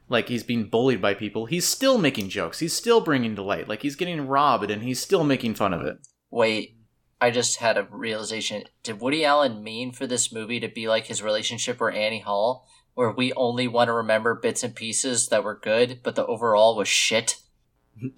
[0.10, 2.60] like he's being bullied by people, he's still making jokes.
[2.60, 3.68] He's still bringing to light.
[3.68, 5.98] Like he's getting robbed, and he's still making fun of it.
[6.30, 6.78] Wait,
[7.20, 8.64] I just had a realization.
[8.84, 12.68] Did Woody Allen mean for this movie to be like his relationship with Annie Hall,
[12.94, 16.76] where we only want to remember bits and pieces that were good, but the overall
[16.76, 17.38] was shit?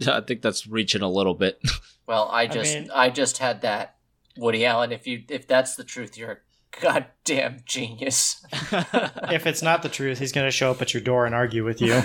[0.07, 1.59] I think that's reaching a little bit.
[2.09, 3.97] Well, I just I, mean- just had that
[4.35, 4.91] Woody Allen.
[4.91, 6.37] If you if that's the truth, you're a
[6.81, 8.45] goddamn genius.
[9.31, 11.63] If it's not the truth, he's going to show up at your door and argue
[11.63, 11.93] with you.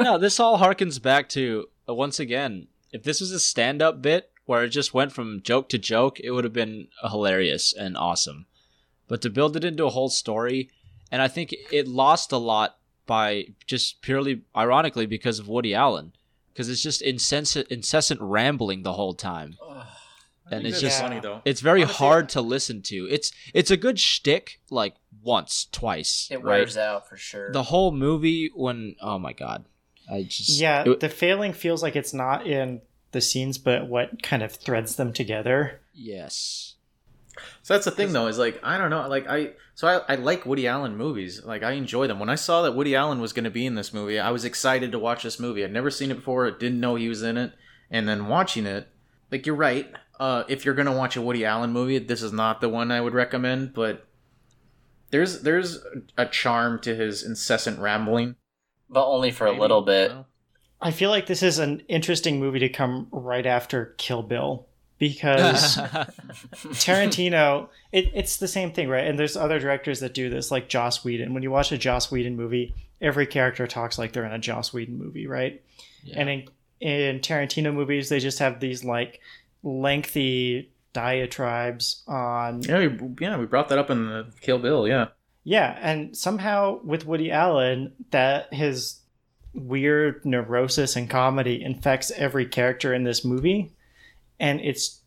[0.00, 2.68] no, this all harkens back to uh, once again.
[2.92, 6.30] If this was a stand-up bit where it just went from joke to joke, it
[6.30, 8.46] would have been hilarious and awesome.
[9.06, 10.70] But to build it into a whole story,
[11.10, 16.12] and I think it lost a lot by just purely ironically because of Woody Allen,
[16.52, 19.56] because it's just incessant, incessant rambling the whole time,
[20.52, 21.40] and it's just funny though.
[21.44, 23.08] it's very Honestly, hard to listen to.
[23.10, 26.44] It's it's a good shtick like once, twice, it right?
[26.58, 27.52] wears out for sure.
[27.52, 29.64] The whole movie when oh my god,
[30.10, 32.80] I just Yeah, it- the failing feels like it's not in
[33.12, 35.80] the scenes, but what kind of threads them together.
[35.94, 36.74] yes.
[37.62, 40.16] So that's the thing, though, is like I don't know, like I so I, I
[40.16, 42.18] like Woody Allen movies, like I enjoy them.
[42.18, 44.44] When I saw that Woody Allen was going to be in this movie, I was
[44.44, 45.64] excited to watch this movie.
[45.64, 47.52] I'd never seen it before, didn't know he was in it,
[47.90, 48.88] and then watching it,
[49.30, 49.90] like you're right.
[50.22, 53.00] Uh, if you're gonna watch a Woody Allen movie, this is not the one I
[53.00, 53.74] would recommend.
[53.74, 54.06] But
[55.10, 55.80] there's there's
[56.16, 58.36] a charm to his incessant rambling.
[58.88, 60.12] but only for a little bit.
[60.12, 60.28] Well,
[60.80, 65.76] I feel like this is an interesting movie to come right after Kill Bill because
[66.78, 69.04] Tarantino, it, it's the same thing, right?
[69.04, 71.34] And there's other directors that do this, like Joss Whedon.
[71.34, 74.72] When you watch a Joss Whedon movie, every character talks like they're in a Joss
[74.72, 75.60] Whedon movie, right?
[76.04, 76.20] Yeah.
[76.20, 76.48] And in,
[76.80, 79.20] in Tarantino movies, they just have these like
[79.62, 84.86] lengthy diatribes on yeah, we, yeah, we brought that up in the Kill Bill.
[84.86, 85.08] Yeah,
[85.44, 89.00] Yeah, and somehow with Woody Allen, that his
[89.54, 93.72] weird neurosis and comedy infects every character in this movie,
[94.38, 95.00] and it's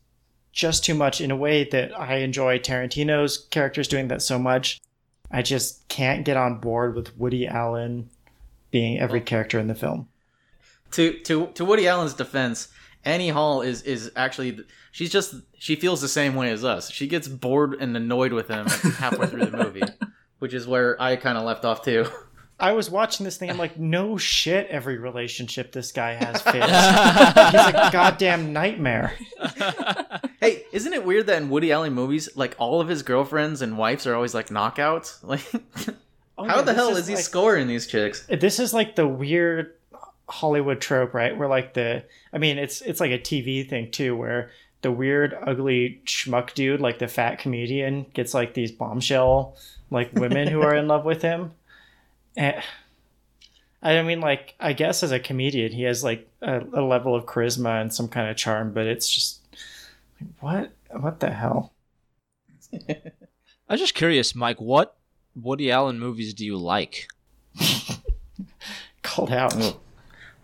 [0.52, 4.80] just too much in a way that I enjoy Tarantino's characters doing that so much.
[5.30, 8.08] I just can't get on board with Woody Allen
[8.70, 10.08] being every character in the film.
[10.92, 12.68] to to to Woody Allen's defense,
[13.06, 14.58] Annie Hall is is actually
[14.92, 16.90] she's just she feels the same way as us.
[16.90, 19.82] She gets bored and annoyed with him halfway through the movie,
[20.40, 22.06] which is where I kind of left off too.
[22.58, 26.64] I was watching this thing, I'm like, no shit, every relationship this guy has failed.
[26.70, 29.12] He's a goddamn nightmare.
[30.40, 33.76] hey, isn't it weird that in Woody Allen movies, like all of his girlfriends and
[33.76, 35.22] wives are always like knockouts?
[35.22, 35.42] Like,
[36.38, 38.26] Oh, how yeah, the this hell is he like- scoring these chicks?
[38.26, 39.74] this is like the weird
[40.28, 41.36] Hollywood trope, right?
[41.36, 44.50] Where like the I mean it's it's like a TV thing too where
[44.82, 49.56] the weird ugly schmuck dude, like the fat comedian, gets like these bombshell
[49.90, 51.52] like women who are in love with him.
[52.36, 52.62] And
[53.82, 57.24] I mean, like, I guess as a comedian, he has like a, a level of
[57.24, 59.40] charisma and some kind of charm, but it's just
[60.40, 61.72] what what the hell?
[63.68, 64.60] I'm just curious, Mike.
[64.60, 64.96] What
[65.34, 67.08] Woody Allen movies do you like?
[69.02, 69.54] Called out.
[69.56, 69.80] Oh.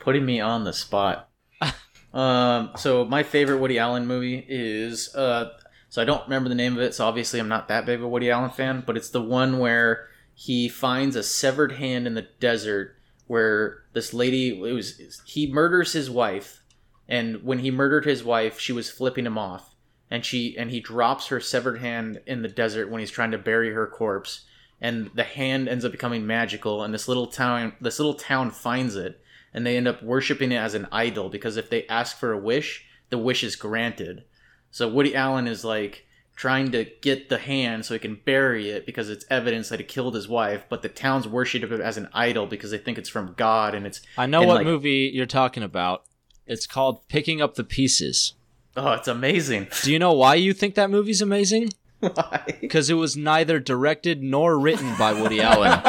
[0.02, 1.28] Putting me on the spot.
[2.14, 5.50] um, so my favorite Woody Allen movie is uh,
[5.88, 6.94] so I don't remember the name of it.
[6.94, 9.58] So obviously I'm not that big of a Woody Allen fan, but it's the one
[9.58, 15.52] where he finds a severed hand in the desert, where this lady it was he
[15.52, 16.62] murders his wife,
[17.08, 19.74] and when he murdered his wife, she was flipping him off,
[20.10, 23.38] and she and he drops her severed hand in the desert when he's trying to
[23.38, 24.46] bury her corpse
[24.82, 28.96] and the hand ends up becoming magical and this little town this little town finds
[28.96, 29.21] it
[29.54, 32.38] and they end up worshiping it as an idol because if they ask for a
[32.38, 34.24] wish the wish is granted
[34.70, 38.86] so woody allen is like trying to get the hand so he can bury it
[38.86, 42.08] because it's evidence that he killed his wife but the town's worship it as an
[42.14, 45.26] idol because they think it's from god and it's I know what like- movie you're
[45.26, 46.04] talking about.
[46.46, 48.32] It's called Picking Up the Pieces.
[48.76, 51.68] oh it's amazing Do you know why you think that movie's amazing?
[52.00, 55.70] why Because it was neither directed nor written by Woody Allen.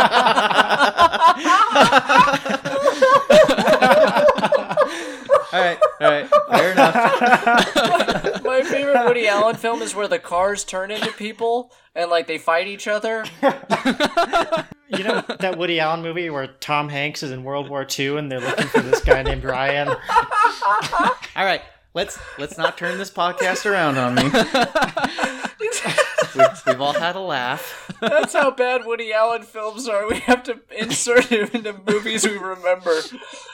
[5.54, 10.64] all right all right fair enough My favorite Woody Allen film is where the cars
[10.64, 13.26] turn into people and like they fight each other.
[14.90, 18.32] You know that Woody Allen movie where Tom Hanks is in World War II and
[18.32, 19.88] they're looking for this guy named Ryan?
[19.90, 19.96] All
[21.36, 21.62] right,
[21.94, 24.30] let's let's not turn this podcast around on me.
[26.36, 27.92] we've, we've all had a laugh.
[28.00, 30.08] That's how bad Woody Allen films are.
[30.08, 33.00] We have to insert him into movies we remember.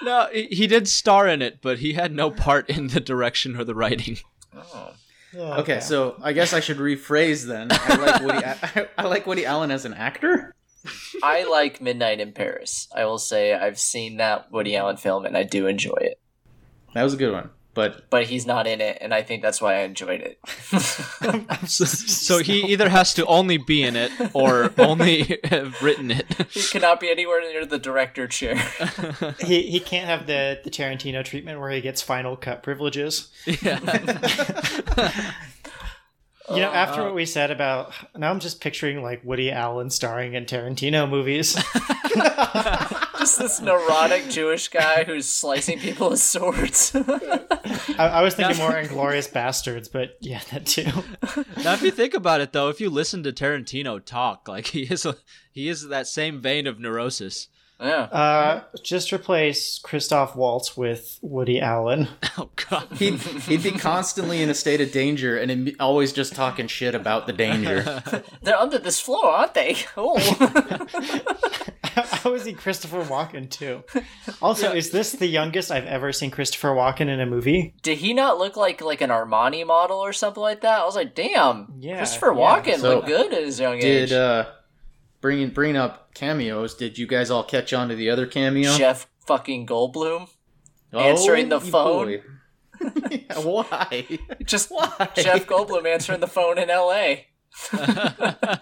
[0.04, 3.56] no, he he did star in it, but he had no part in the direction
[3.56, 4.18] or the writing.
[4.56, 4.94] Oh.
[5.36, 7.68] Okay, so I guess I should rephrase then.
[7.72, 8.46] I like Woody.
[8.46, 10.56] I, I like Woody Allen as an actor.
[11.22, 12.88] I like Midnight in Paris.
[12.96, 16.20] I will say I've seen that Woody Allen film and I do enjoy it.
[16.94, 19.62] That was a good one, but But he's not in it, and I think that's
[19.62, 20.40] why I enjoyed it.
[21.68, 26.26] So, so he either has to only be in it or only have written it.
[26.50, 28.56] he cannot be anywhere near the director chair.
[29.40, 33.30] He he can't have the the Tarantino treatment where he gets final cut privileges.
[33.46, 33.80] yeah.
[36.50, 40.34] You know, after what we said about now, I'm just picturing like Woody Allen starring
[40.34, 41.56] in Tarantino movies.
[43.20, 46.96] Just this neurotic Jewish guy who's slicing people with swords.
[46.96, 50.86] I, I was thinking more Inglourious Basterds, but yeah, that too.
[51.64, 54.84] Now, if you think about it, though, if you listen to Tarantino talk, like he
[54.84, 55.18] is, a,
[55.52, 57.50] he is that same vein of neurosis.
[57.82, 58.04] yeah.
[58.04, 62.08] Uh, just replace Christoph Waltz with Woody Allen.
[62.38, 62.88] Oh God.
[62.94, 66.96] he'd he'd be constantly in a state of danger and he'd always just talking shit
[66.96, 68.02] about the danger.
[68.42, 69.76] They're under this floor, aren't they?
[69.98, 70.16] Oh.
[72.26, 73.84] I was in Christopher Walken too.
[74.42, 77.74] Also, is this the youngest I've ever seen Christopher Walken in a movie?
[77.82, 80.80] Did he not look like like an Armani model or something like that?
[80.80, 81.74] I was like, damn.
[81.80, 82.40] Yeah, Christopher yeah.
[82.62, 84.10] Walken So, looked good at his young age.
[84.10, 84.46] Did uh,
[85.22, 86.76] bringing bringing up cameos?
[86.76, 88.76] Did you guys all catch on to the other cameo?
[88.78, 90.30] Jeff fucking Goldblum
[90.94, 92.06] answering the Oh, phone.
[92.08, 92.22] boy.
[93.12, 94.20] Yeah, why?
[94.46, 95.10] Just Why?
[95.18, 97.28] Jeff Goldblum answering the phone in L.A.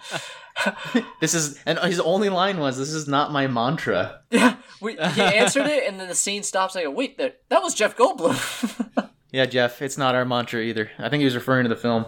[1.20, 5.22] This is and his only line was, "This is not my mantra." Yeah, we, he
[5.22, 6.74] answered it, and then the scene stops.
[6.74, 10.60] And I go, "Wait, that that was Jeff Goldblum." Yeah, Jeff, it's not our mantra
[10.62, 10.90] either.
[10.98, 12.06] I think he was referring to the film.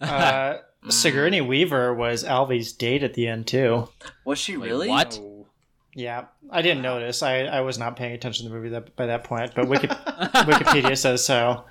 [0.00, 0.58] Uh,
[0.88, 3.88] Sigourney Weaver was Alvy's date at the end too.
[4.24, 4.88] was she Wait, really?
[4.88, 5.20] what?
[5.94, 7.20] Yeah, I didn't notice.
[7.22, 9.88] I, I was not paying attention to the movie that, by that point, but Wiki,
[9.88, 11.64] Wikipedia says so.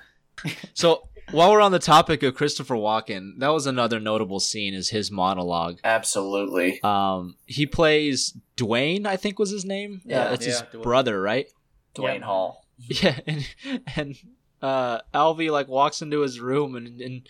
[0.74, 4.90] So while we're on the topic of Christopher Walken, that was another notable scene is
[4.90, 5.78] his monologue.
[5.84, 6.80] Absolutely.
[6.82, 10.00] Um, he plays Duane, I think was his name.
[10.04, 10.24] Yeah.
[10.26, 10.82] Uh, it's his Duane.
[10.82, 11.46] brother, right?
[11.94, 12.26] Duane Yeah.
[12.26, 12.66] Hall.
[12.88, 13.48] Yeah, and
[13.94, 14.16] and
[14.60, 17.28] uh, Alvy like walks into his room and and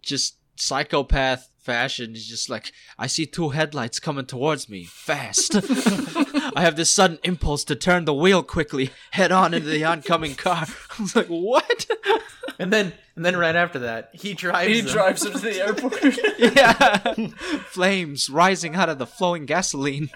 [0.00, 2.10] just psychopath fashion.
[2.14, 5.54] He's just like, I see two headlights coming towards me fast.
[6.54, 10.34] I have this sudden impulse to turn the wheel quickly, head on into the oncoming
[10.36, 10.66] car.
[10.98, 11.86] I was like, what?
[12.58, 14.68] And then and then right after that, he drives.
[14.68, 14.92] He them.
[14.92, 16.02] drives him to the airport.
[16.56, 17.14] yeah,
[17.70, 20.08] flames rising out of the flowing gasoline.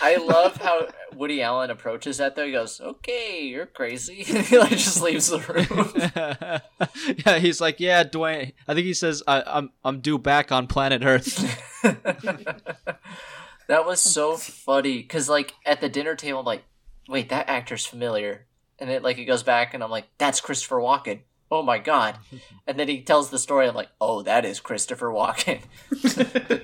[0.00, 2.36] I love how Woody Allen approaches that.
[2.36, 7.20] Though he goes, "Okay, you're crazy," and he like just leaves the room.
[7.26, 8.54] yeah, he's like, yeah, Duane.
[8.66, 11.36] I think he says, I, I'm I'm due back on planet Earth.
[11.82, 16.64] that was so funny because like at the dinner table, I'm like,
[17.08, 18.46] "Wait, that actor's familiar,"
[18.78, 21.20] and it like it goes back, and I'm like, "That's Christopher Walken."
[21.50, 22.18] Oh my god!
[22.66, 23.66] And then he tells the story.
[23.66, 25.60] I'm like, "Oh, that is Christopher Walken."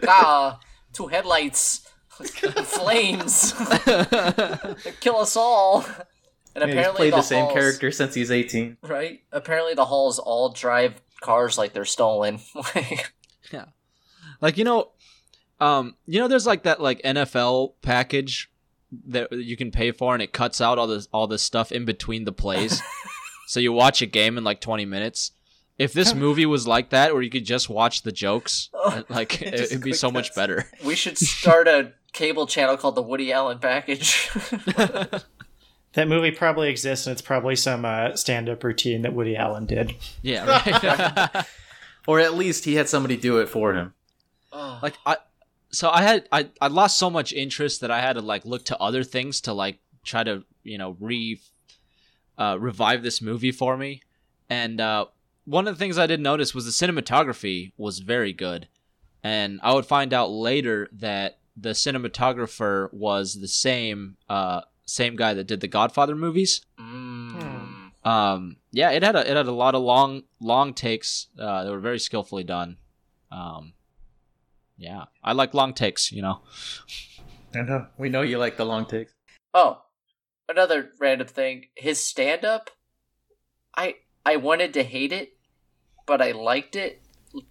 [0.08, 0.60] ah,
[0.92, 1.88] two headlights.
[2.10, 3.52] Flames
[5.00, 5.84] kill us all.
[6.54, 8.76] And Yeah, he's apparently played the, the, same halls- character since he's 18.
[8.82, 9.20] right?
[9.32, 12.38] Apparently the halls all drive cars like they're stolen.
[12.74, 13.12] Like,
[14.40, 14.90] like you know,
[15.58, 18.50] um, you know, there's like that like NFL package
[19.06, 21.84] that you can pay for, and it cuts out all this all this stuff in
[21.84, 22.82] between the plays,
[23.46, 25.32] so you watch a game in like 20 minutes.
[25.78, 28.70] If this movie was like that, where you could just watch the jokes,
[29.08, 30.70] like it, it'd be quick so much better.
[30.84, 34.30] we should start a cable channel called the Woody Allen package.
[35.94, 39.94] That movie probably exists, and it's probably some uh, stand-up routine that Woody Allen did.
[40.22, 41.46] yeah, right.
[42.06, 43.94] Or at least he had somebody do it for him.
[44.52, 45.16] Oh, like I
[45.70, 48.64] so I had I, I lost so much interest that I had to like look
[48.66, 51.40] to other things to like try to you know re
[52.38, 54.02] uh, revive this movie for me
[54.48, 55.06] and uh,
[55.44, 58.68] one of the things I did notice was the cinematography was very good
[59.22, 65.34] and I would find out later that the cinematographer was the same uh, same guy
[65.34, 67.90] that did the Godfather movies mm.
[68.04, 71.70] um yeah it had a it had a lot of long long takes uh that
[71.70, 72.76] were very skillfully done
[73.32, 73.72] um
[74.76, 76.42] yeah i like long takes you know
[77.56, 77.86] I know.
[77.98, 79.14] We know you like the long takes.
[79.52, 79.82] Oh,
[80.48, 81.66] another random thing.
[81.74, 82.70] His stand up,
[83.76, 85.36] I I wanted to hate it,
[86.06, 87.02] but I liked it.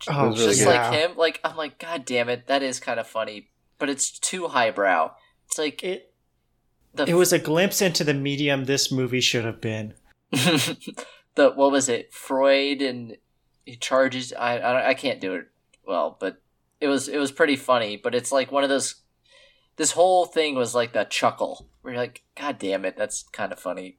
[0.07, 0.69] Oh, was really just good.
[0.69, 1.07] like yeah.
[1.07, 1.17] him.
[1.17, 5.11] Like I'm like, God damn it, that is kind of funny, but it's too highbrow.
[5.45, 6.13] It's like It
[6.93, 9.93] the it was a glimpse into the medium this movie should have been.
[10.31, 12.13] the what was it?
[12.13, 13.17] Freud and
[13.65, 14.33] he charges.
[14.33, 15.47] I, I I can't do it
[15.85, 16.41] well, but
[16.79, 17.97] it was it was pretty funny.
[17.97, 18.95] But it's like one of those.
[19.75, 23.51] This whole thing was like that chuckle where you're like, God damn it, that's kind
[23.51, 23.97] of funny.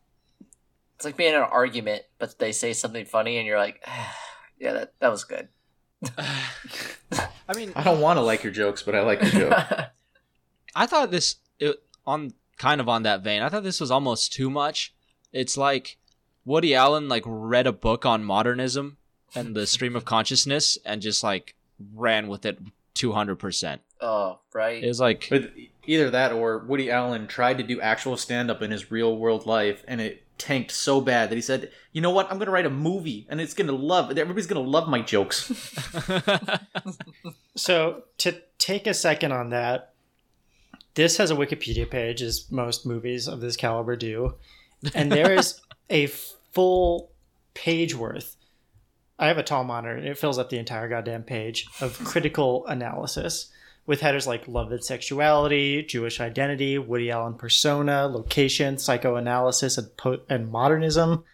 [0.96, 3.86] It's like being in an argument, but they say something funny, and you're like,
[4.58, 5.48] yeah, that that was good.
[7.48, 9.58] i mean I don't want to like your jokes, but I like your joke.
[10.74, 14.32] i thought this it, on kind of on that vein i thought this was almost
[14.32, 14.94] too much
[15.32, 15.96] it's like
[16.44, 18.96] woody allen like read a book on modernism
[19.34, 21.54] and the stream of consciousness and just like
[21.94, 22.58] ran with it
[22.94, 24.82] 200% oh, right.
[24.82, 25.50] it was like But
[25.86, 29.46] either that or Woody Allen tried to do actual stand up in his real world
[29.46, 32.26] life and it tanked so bad that he said, "You know what?
[32.26, 34.88] I'm going to write a movie and it's going to love everybody's going to love
[34.88, 35.50] my jokes."
[37.56, 39.94] So to take a second on that,
[40.94, 44.34] this has a Wikipedia page, as most movies of this caliber do,
[44.94, 45.60] and there is
[45.90, 47.10] a full
[47.54, 48.36] page worth.
[49.18, 52.66] I have a tall monitor, and it fills up the entire goddamn page of critical
[52.66, 53.50] analysis
[53.86, 60.20] with headers like love and sexuality, Jewish identity, Woody Allen persona, location, psychoanalysis, and, po-
[60.28, 61.24] and modernism.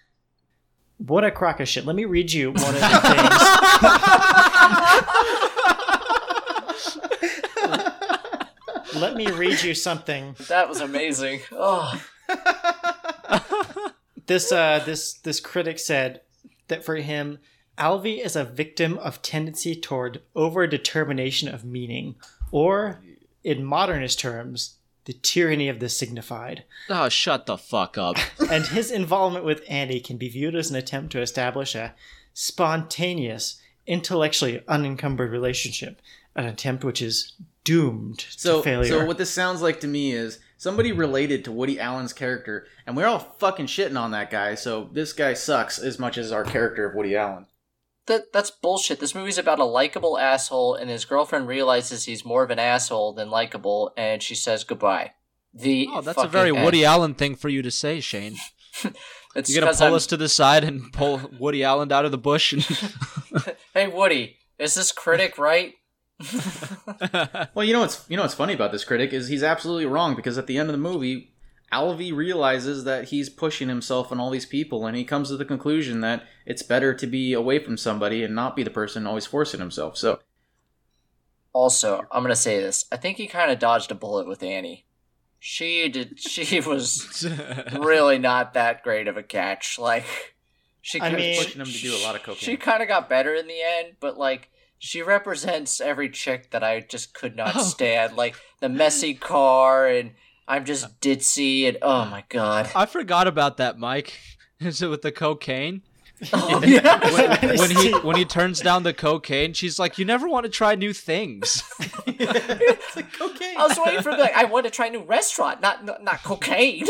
[0.98, 1.86] What a crock of shit.
[1.86, 2.82] Let me read you one of the
[8.90, 8.94] things.
[8.94, 10.34] Let me read you something.
[10.48, 11.40] that was amazing.
[11.52, 12.00] Oh,
[14.26, 16.20] This uh this this critic said
[16.68, 17.38] that for him,
[17.76, 22.14] Alvy is a victim of tendency toward overdetermination of meaning,
[22.50, 23.00] or
[23.44, 24.76] in modernist terms,
[25.06, 26.64] the tyranny of the signified.
[26.88, 28.16] oh shut the fuck up
[28.50, 31.94] And his involvement with Annie can be viewed as an attempt to establish a
[32.34, 36.00] spontaneous, intellectually unencumbered relationship,
[36.36, 37.32] an attempt which is
[37.64, 38.88] doomed So, to failure.
[38.90, 42.96] so what this sounds like to me is somebody related to Woody Allen's character, and
[42.96, 44.54] we're all fucking shitting on that guy.
[44.54, 47.46] So this guy sucks as much as our character of Woody Allen.
[48.10, 49.00] That that's bullshit.
[49.00, 53.14] This movie's about a likable asshole, and his girlfriend realizes he's more of an asshole
[53.14, 55.12] than likable, and she says goodbye.
[55.54, 56.64] The oh that's a very end.
[56.64, 58.36] woody allen thing for you to say shane
[59.34, 62.10] It's You're gonna pull I'm- us to the side and pull Woody Allen out of
[62.10, 62.52] the bush.
[62.52, 62.64] And
[63.74, 65.74] Hey Woody, is this critic right?
[67.54, 70.14] Well, you know what's you know what's funny about this critic is he's absolutely wrong
[70.16, 71.32] because at the end of the movie,
[71.72, 75.44] Alvy realizes that he's pushing himself on all these people, and he comes to the
[75.44, 79.26] conclusion that it's better to be away from somebody and not be the person always
[79.26, 79.96] forcing himself.
[79.96, 80.18] So
[81.52, 82.84] Also, I'm gonna say this.
[82.92, 84.86] I think he kind of dodged a bullet with Annie.
[85.38, 86.18] She did.
[86.20, 87.26] She was
[87.78, 89.78] really not that great of a catch.
[89.78, 90.04] Like,
[90.80, 91.00] she.
[91.00, 92.38] I could- mean- pushing him to do a lot of cocaine.
[92.40, 96.62] She kind of got better in the end, but like she represents every chick that
[96.64, 97.62] I just could not Oh.
[97.62, 98.16] stand.
[98.16, 100.12] Like the messy car, and
[100.50, 102.72] I'm just uh, ditzy, and oh my god.
[102.74, 104.18] I forgot about that, Mike.
[104.60, 105.82] Is it with the cocaine?
[106.34, 107.00] Oh, yeah.
[107.14, 110.50] When, when he when he turns down the cocaine, she's like, "You never want to
[110.50, 111.62] try new things."
[112.06, 113.56] it's like cocaine.
[113.56, 116.22] I was waiting for like I want to try a new restaurant, not not, not
[116.22, 116.84] cocaine.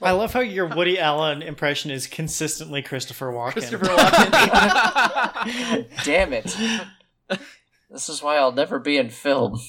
[0.00, 3.52] I love how your Woody Allen impression is consistently Christopher Walken.
[3.52, 5.04] Christopher Walken.
[6.04, 6.56] Damn it.
[7.90, 9.60] This is why I'll never be in film.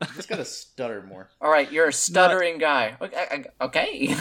[0.00, 1.28] You just gotta stutter more.
[1.40, 2.96] All right, you're a stuttering guy.
[3.00, 3.44] Okay.
[3.60, 4.16] okay.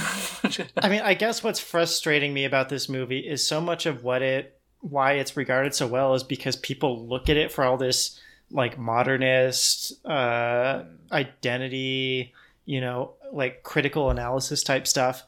[0.77, 4.21] I mean, I guess what's frustrating me about this movie is so much of what
[4.21, 8.19] it, why it's regarded so well, is because people look at it for all this
[8.49, 12.33] like modernist uh, identity,
[12.65, 15.23] you know, like critical analysis type stuff.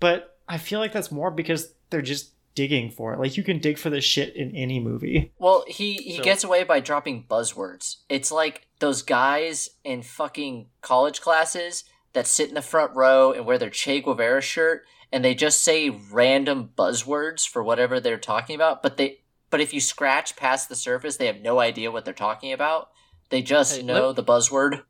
[0.00, 3.20] But I feel like that's more because they're just digging for it.
[3.20, 5.32] Like you can dig for this shit in any movie.
[5.38, 7.98] well, he he So- gets away by dropping buzzwords.
[8.08, 11.84] It's like those guys in fucking college classes
[12.14, 15.60] that sit in the front row and wear their Che Guevara shirt and they just
[15.62, 20.68] say random buzzwords for whatever they're talking about, but they but if you scratch past
[20.68, 22.90] the surface, they have no idea what they're talking about.
[23.30, 24.82] They just Hey, know let- the buzzword.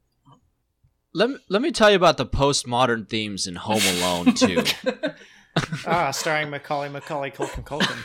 [1.14, 4.62] Let me, let me tell you about the postmodern themes in Home Alone too.
[5.86, 7.98] ah, starring Macaulay, Macaulay, Culkin, Culkin.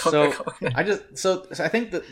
[0.10, 0.32] So
[0.74, 2.04] I just so, so I think that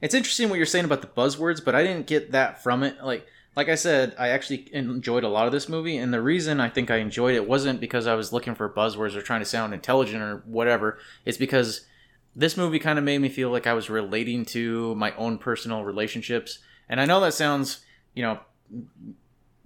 [0.00, 3.02] it's interesting what you're saying about the buzzwords, but I didn't get that from it.
[3.02, 6.60] Like like I said, I actually enjoyed a lot of this movie, and the reason
[6.60, 9.46] I think I enjoyed it wasn't because I was looking for buzzwords or trying to
[9.46, 10.98] sound intelligent or whatever.
[11.24, 11.86] It's because
[12.34, 15.84] this movie kind of made me feel like I was relating to my own personal
[15.84, 17.84] relationships, and I know that sounds
[18.14, 18.40] you know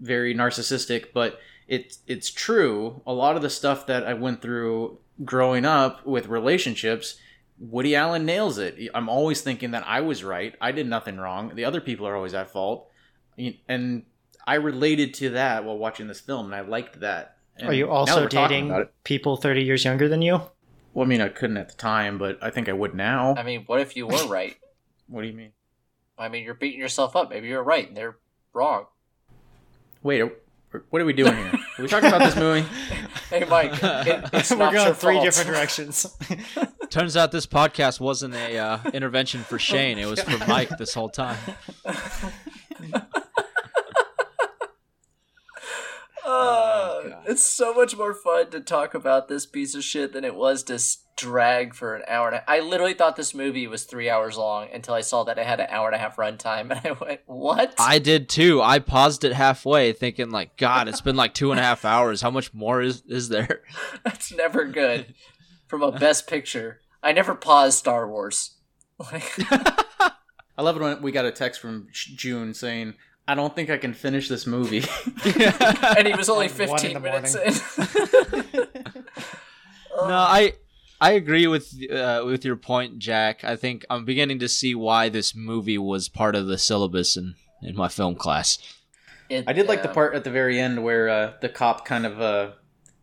[0.01, 3.03] very narcissistic, but it's it's true.
[3.07, 7.17] A lot of the stuff that I went through growing up with relationships,
[7.59, 8.77] Woody Allen nails it.
[8.95, 10.55] I'm always thinking that I was right.
[10.61, 11.53] I did nothing wrong.
[11.55, 12.91] The other people are always at fault,
[13.69, 14.05] and
[14.47, 17.37] I related to that while watching this film, and I liked that.
[17.59, 20.43] And Are you also that we're talking dating people 30 years younger than you?
[20.93, 23.35] Well, I mean, I couldn't at the time, but I think I would now.
[23.37, 24.57] I mean, what if you were right?
[25.09, 25.53] What do you mean?
[26.19, 27.31] I mean, you're beating yourself up.
[27.31, 28.17] Maybe you're right and they're
[28.53, 28.87] wrong.
[30.03, 30.23] Wait,
[30.91, 31.56] what are we doing here?
[31.79, 32.67] Are we talking about this movie?
[33.29, 35.25] Hey, Mike, it, it's We're not going your three fault.
[35.25, 36.17] different directions.
[36.91, 40.95] Turns out this podcast wasn't a uh, intervention for Shane; it was for Mike this
[40.95, 41.37] whole time.
[46.27, 50.35] Uh, it's so much more fun to talk about this piece of shit than it
[50.35, 50.77] was to
[51.17, 54.69] drag for an hour and a I literally thought this movie was three hours long
[54.73, 57.21] until I saw that it had an hour and a half runtime, and I went,
[57.27, 58.61] "What?" I did too.
[58.61, 62.23] I paused it halfway, thinking like, "God, it's been like two and a half hours.
[62.23, 63.63] How much more is is there?"
[64.05, 65.15] That's never good
[65.69, 66.81] from a best picture.
[67.05, 68.57] I never paused Star Wars.
[68.99, 69.31] Like,
[70.59, 72.95] I love it when we got a text from June saying,
[73.29, 74.79] "I don't think I can finish this movie."
[75.25, 78.35] and he was only At one in 15 the minutes morning.
[78.43, 78.67] in.
[79.97, 80.55] no, I
[81.01, 83.45] I agree with uh, with your point, Jack.
[83.45, 87.35] I think I'm beginning to see why this movie was part of the syllabus in
[87.63, 88.59] in my film class.
[89.29, 92.07] It- I did like the part at the very end where uh, the cop kind
[92.07, 92.51] of uh,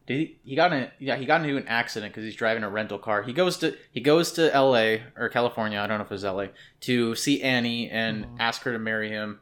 [0.08, 2.70] did he, he got in yeah he got into an accident because he's driving a
[2.70, 3.24] rental car.
[3.24, 5.04] He goes to he goes to L.A.
[5.18, 5.80] or California.
[5.80, 6.50] I don't know if it was L.A.
[6.82, 9.40] to see Annie and ask her to marry him,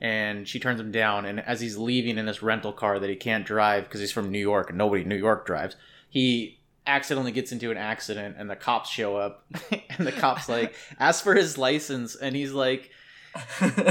[0.00, 1.24] and she turns him down.
[1.24, 4.30] And as he's leaving in this rental car that he can't drive because he's from
[4.30, 5.76] New York and nobody in New York drives,
[6.08, 9.44] he accidentally gets into an accident and the cops show up
[9.98, 12.90] and the cops like ask for his license and he's like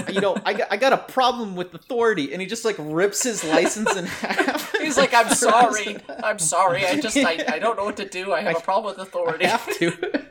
[0.09, 3.23] you know, I got, I got a problem with authority, and he just like rips
[3.23, 4.71] his license in half.
[4.79, 5.97] He's like, I'm sorry.
[6.23, 6.85] I'm sorry.
[6.85, 8.33] I just, I, I don't know what to do.
[8.33, 9.45] I have a problem with I authority.
[9.45, 10.27] have to.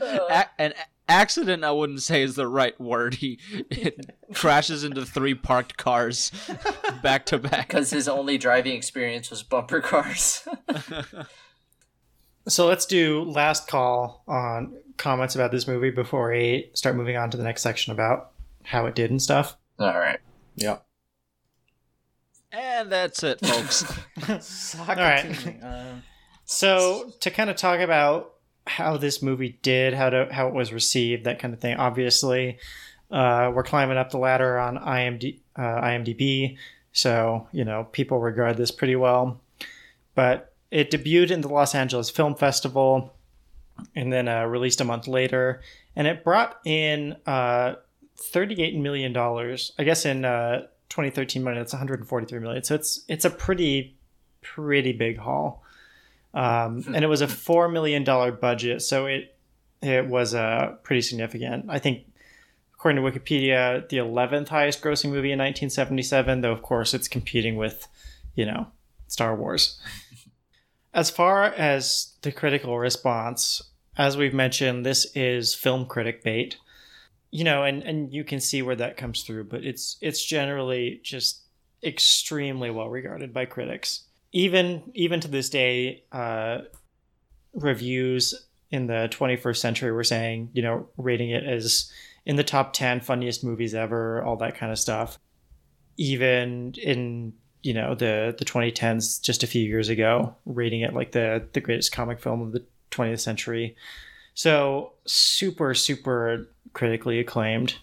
[0.00, 0.74] A- an a-
[1.08, 3.14] accident, I wouldn't say is the right word.
[3.14, 3.38] He
[3.70, 6.32] it crashes into three parked cars
[7.02, 7.68] back to back.
[7.68, 10.46] Because his only driving experience was bumper cars.
[12.48, 17.30] so let's do last call on comments about this movie before we start moving on
[17.30, 18.32] to the next section about
[18.64, 19.56] how it did and stuff.
[19.78, 20.20] All right.
[20.56, 20.78] yeah.
[22.52, 23.84] And that's it, folks.
[24.78, 25.62] All right.
[25.62, 26.02] Um,
[26.46, 28.35] So to kind of talk about
[28.66, 31.76] how this movie did, how to how it was received, that kind of thing.
[31.76, 32.58] Obviously,
[33.10, 36.56] uh, we're climbing up the ladder on IMD, uh, IMDb,
[36.92, 39.40] so you know people regard this pretty well.
[40.14, 43.14] But it debuted in the Los Angeles Film Festival,
[43.94, 45.62] and then uh, released a month later,
[45.94, 47.74] and it brought in uh,
[48.16, 49.72] thirty-eight million dollars.
[49.78, 52.64] I guess in uh, 2013 money, that's 143 million.
[52.64, 53.96] So it's it's a pretty
[54.42, 55.62] pretty big haul
[56.36, 59.34] um, and it was a four million dollar budget, so it
[59.80, 61.64] it was uh, pretty significant.
[61.68, 62.04] I think,
[62.74, 66.42] according to Wikipedia, the eleventh highest grossing movie in 1977.
[66.42, 67.88] Though of course it's competing with,
[68.34, 68.66] you know,
[69.08, 69.80] Star Wars.
[70.94, 73.62] As far as the critical response,
[73.96, 76.58] as we've mentioned, this is film critic bait.
[77.30, 81.00] You know, and and you can see where that comes through, but it's it's generally
[81.02, 81.44] just
[81.82, 86.58] extremely well regarded by critics even even to this day, uh,
[87.54, 88.34] reviews
[88.70, 91.90] in the 21st century were saying, you know, rating it as
[92.24, 95.18] in the top 10 funniest movies ever, all that kind of stuff.
[95.96, 101.12] Even in, you know, the the 2010s just a few years ago, rating it like
[101.12, 103.76] the the greatest comic film of the 20th century.
[104.34, 107.76] So, super super critically acclaimed.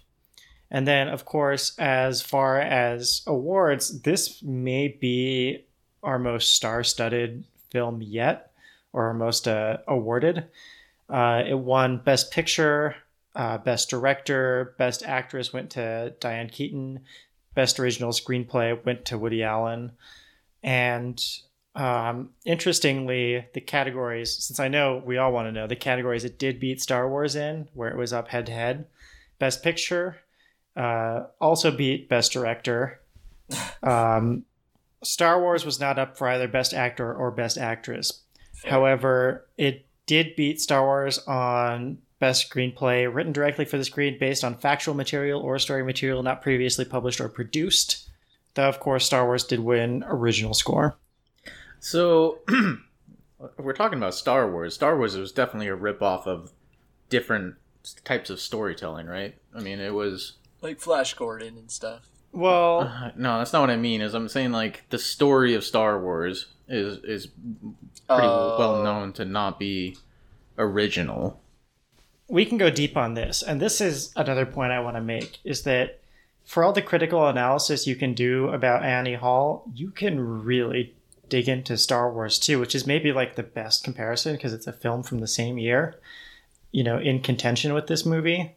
[0.70, 5.66] And then of course, as far as awards, this may be
[6.04, 8.52] our most star-studded film yet
[8.92, 10.46] or our most uh, awarded.
[11.10, 12.96] Uh, it won Best Picture,
[13.36, 17.00] uh, Best Director, Best Actress went to Diane Keaton,
[17.56, 19.92] Best Original Screenplay went to Woody Allen,
[20.62, 21.24] and
[21.76, 26.38] um, interestingly, the categories, since I know we all want to know, the categories it
[26.38, 28.86] did beat Star Wars in, where it was up head to head.
[29.40, 30.18] Best Picture
[30.76, 33.02] uh, also beat Best Director.
[33.82, 34.46] Um,
[35.04, 38.22] Star Wars was not up for either Best Actor or Best Actress.
[38.66, 44.44] However, it did beat Star Wars on Best Screenplay, written directly for the screen based
[44.44, 48.10] on factual material or story material not previously published or produced.
[48.54, 50.96] Though, of course, Star Wars did win original score.
[51.80, 52.80] So, if
[53.58, 54.74] we're talking about Star Wars.
[54.74, 56.52] Star Wars was definitely a ripoff of
[57.10, 57.56] different
[58.06, 59.36] types of storytelling, right?
[59.54, 60.34] I mean, it was.
[60.62, 62.08] like Flash Gordon and stuff.
[62.34, 64.02] Well, Uh, no, that's not what I mean.
[64.02, 68.56] Is I'm saying like the story of Star Wars is is pretty Oh.
[68.60, 69.96] well known to not be
[70.58, 71.40] original.
[72.30, 75.40] we can go deep on this and this is another point i want to make
[75.44, 76.00] is that
[76.46, 80.94] for all the critical analysis you can do about annie hall you can really
[81.28, 84.74] dig into star wars too which is maybe like the best comparison because it's a
[84.74, 85.96] film from the same year
[86.72, 88.56] you know in contention with this movie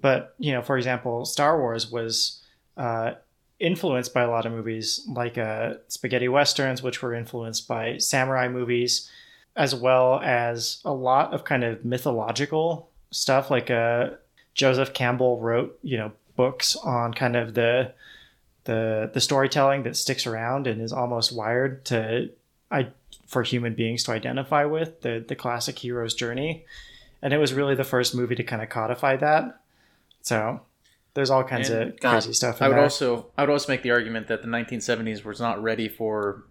[0.00, 2.40] but you know for example star wars was
[2.76, 3.12] uh,
[3.58, 8.48] influenced by a lot of movies like uh, spaghetti westerns which were influenced by samurai
[8.48, 9.10] movies
[9.56, 14.10] as well as a lot of kind of mythological stuff like uh
[14.54, 17.92] Joseph Campbell wrote, you know, books on kind of the
[18.64, 22.30] the the storytelling that sticks around and is almost wired to
[22.70, 22.88] I
[23.26, 26.64] for human beings to identify with the the classic hero's journey.
[27.20, 29.60] And it was really the first movie to kind of codify that.
[30.22, 30.60] So
[31.14, 32.82] there's all kinds And of God, crazy stuff in I would there.
[32.82, 36.44] also I would also make the argument that the 1970s was not ready for.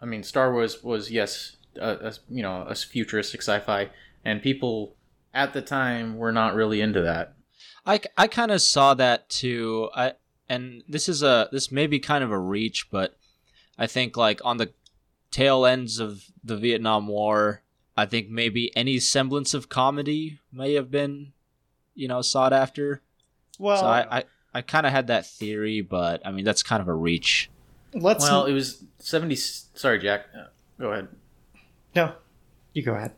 [0.00, 3.90] I mean, Star Wars was yes, a, a you know a futuristic sci-fi,
[4.24, 4.96] and people
[5.34, 7.34] at the time were not really into that.
[7.86, 9.90] I, I kind of saw that too.
[9.94, 10.12] I
[10.48, 13.16] and this is a this may be kind of a reach, but
[13.78, 14.72] I think like on the
[15.30, 17.62] tail ends of the Vietnam War,
[17.96, 21.32] I think maybe any semblance of comedy may have been,
[21.94, 23.02] you know, sought after.
[23.62, 26.82] Well, so I I, I kind of had that theory, but I mean that's kind
[26.82, 27.50] of a reach.
[27.94, 29.34] let's Well, it was 70.
[29.36, 30.26] Sorry, Jack.
[30.36, 30.46] Uh,
[30.80, 31.08] Go ahead.
[31.94, 32.12] no,
[32.72, 33.12] you go ahead.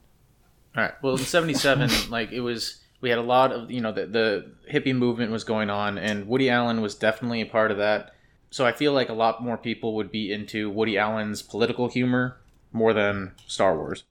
[0.77, 0.93] All right.
[1.03, 4.53] Well, in '77, like it was, we had a lot of you know the the
[4.73, 8.11] hippie movement was going on, and Woody Allen was definitely a part of that.
[8.51, 12.41] So I feel like a lot more people would be into Woody Allen's political humor
[12.73, 14.05] more than Star Wars.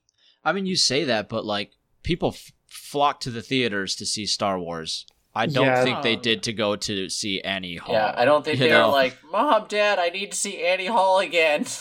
[0.44, 1.72] I mean, you say that, but like
[2.02, 5.06] people f- flock to the theaters to see Star Wars.
[5.34, 5.82] I don't Yeah.
[5.84, 7.94] think they did to go to see Annie Hall.
[7.94, 8.90] Yeah, I don't think they're know?
[8.90, 11.66] like, Mom, Dad, I need to see Annie Hall again.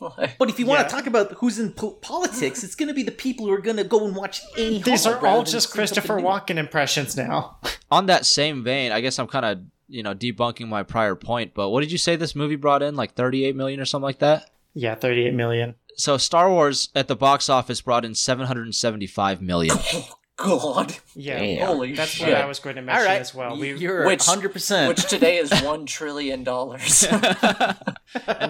[0.00, 0.74] Like, But if you Yeah.
[0.76, 3.52] want to talk about who's in po- politics, it's going to be the people who
[3.52, 6.22] are going to go and watch Annie These Hall are all just Christopher new.
[6.22, 7.56] Walken impressions now.
[7.90, 11.52] on that same vein, I guess I'm kind of you know debunking my prior point.
[11.52, 12.94] But what did you say this movie brought in?
[12.94, 14.48] Like 38 million or something like that.
[14.72, 15.74] yeah, 38 million.
[15.96, 19.76] So Star Wars at the box office brought in 775 million.
[20.38, 20.96] God.
[21.16, 21.66] Yeah, Damn.
[21.66, 22.28] Holy that's shit.
[22.28, 23.58] what I was going to mention right, as well.
[23.58, 24.86] We you're Which- 100%.
[24.88, 27.02] Which today is one trillion dollars.
[27.10, 27.22] and,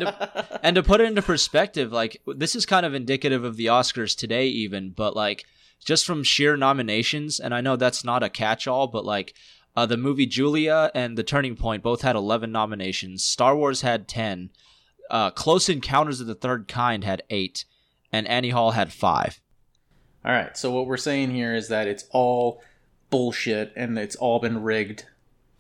[0.03, 3.67] to, and to put it into perspective, like this is kind of indicative of the
[3.67, 4.91] Oscars today, even.
[4.91, 5.45] But like
[5.83, 9.35] just from sheer nominations, and I know that's not a catch-all, but like
[9.75, 13.25] uh, the movie Julia and The Turning Point both had 11 nominations.
[13.25, 14.51] Star Wars had 10.
[15.11, 17.65] Uh, Close Encounters of the Third Kind had eight,
[18.13, 19.41] and Annie Hall had five.
[20.29, 20.57] All right.
[20.57, 22.63] So what we're saying here is that it's all
[23.11, 25.07] bullshit and it's all been rigged.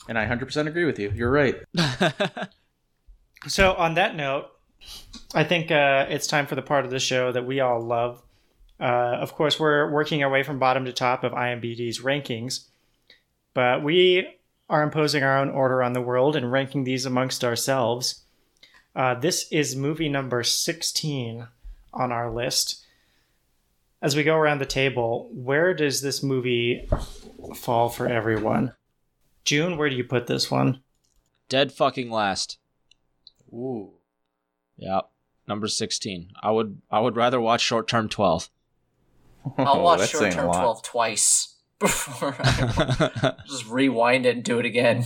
[0.08, 1.10] And I 100% agree with you.
[1.14, 1.56] You're right.
[3.46, 4.48] So, on that note,
[5.34, 8.22] I think uh, it's time for the part of the show that we all love.
[8.80, 12.66] Uh, of course, we're working our way from bottom to top of IMDb's rankings,
[13.54, 14.28] but we
[14.68, 18.22] are imposing our own order on the world and ranking these amongst ourselves.
[18.94, 21.46] Uh, this is movie number 16
[21.92, 22.84] on our list.
[24.00, 26.88] As we go around the table, where does this movie
[27.56, 28.74] fall for everyone?
[29.44, 30.82] June, where do you put this one?
[31.48, 32.58] Dead fucking last.
[33.52, 33.92] Ooh.
[34.76, 35.00] Yeah,
[35.48, 36.30] number 16.
[36.42, 38.50] I would I would rather watch Short Term 12.
[39.56, 41.54] I'll watch That's Short Term 12 twice.
[41.78, 45.04] before I just rewind it and do it again.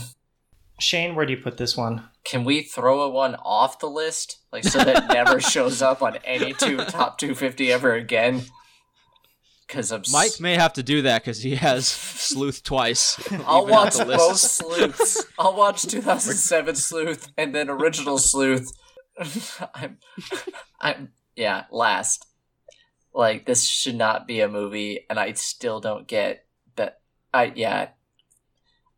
[0.79, 2.09] Shane, where do you put this one?
[2.23, 6.01] Can we throw a one off the list, like so that it never shows up
[6.01, 8.43] on any two top 250 ever again?
[9.73, 13.19] Because I'm s- Mike may have to do that because he has Sleuth twice.
[13.47, 15.25] I'll watch both sleuths.
[15.39, 18.71] I'll watch 2007 sleuth and then original sleuth.
[19.73, 19.97] I'm,
[20.79, 22.27] I'm, yeah, last.
[23.15, 26.45] Like this should not be a movie, and I still don't get
[26.75, 26.99] that.
[27.33, 27.89] I yeah,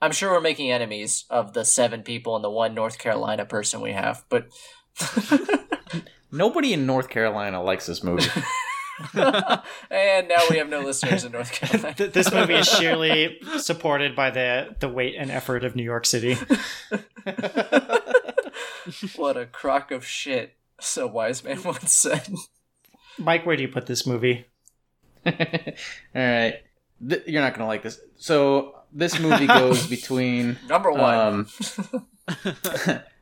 [0.02, 3.82] I'm sure we're making enemies of the seven people and the one North Carolina person
[3.82, 4.48] we have, but
[6.32, 8.28] Nobody in North Carolina likes this movie.
[9.14, 11.96] and now we have no listeners in North Carolina.
[12.14, 16.34] This movie is sheerly supported by the the weight and effort of New York City.
[19.16, 20.56] what a crock of shit!
[20.80, 22.28] So wise man once said.
[23.18, 24.46] Mike, where do you put this movie?
[25.26, 25.34] All
[26.14, 26.56] right,
[27.08, 28.00] Th- you're not gonna like this.
[28.18, 31.18] So this movie goes between Number one.
[31.18, 31.48] um,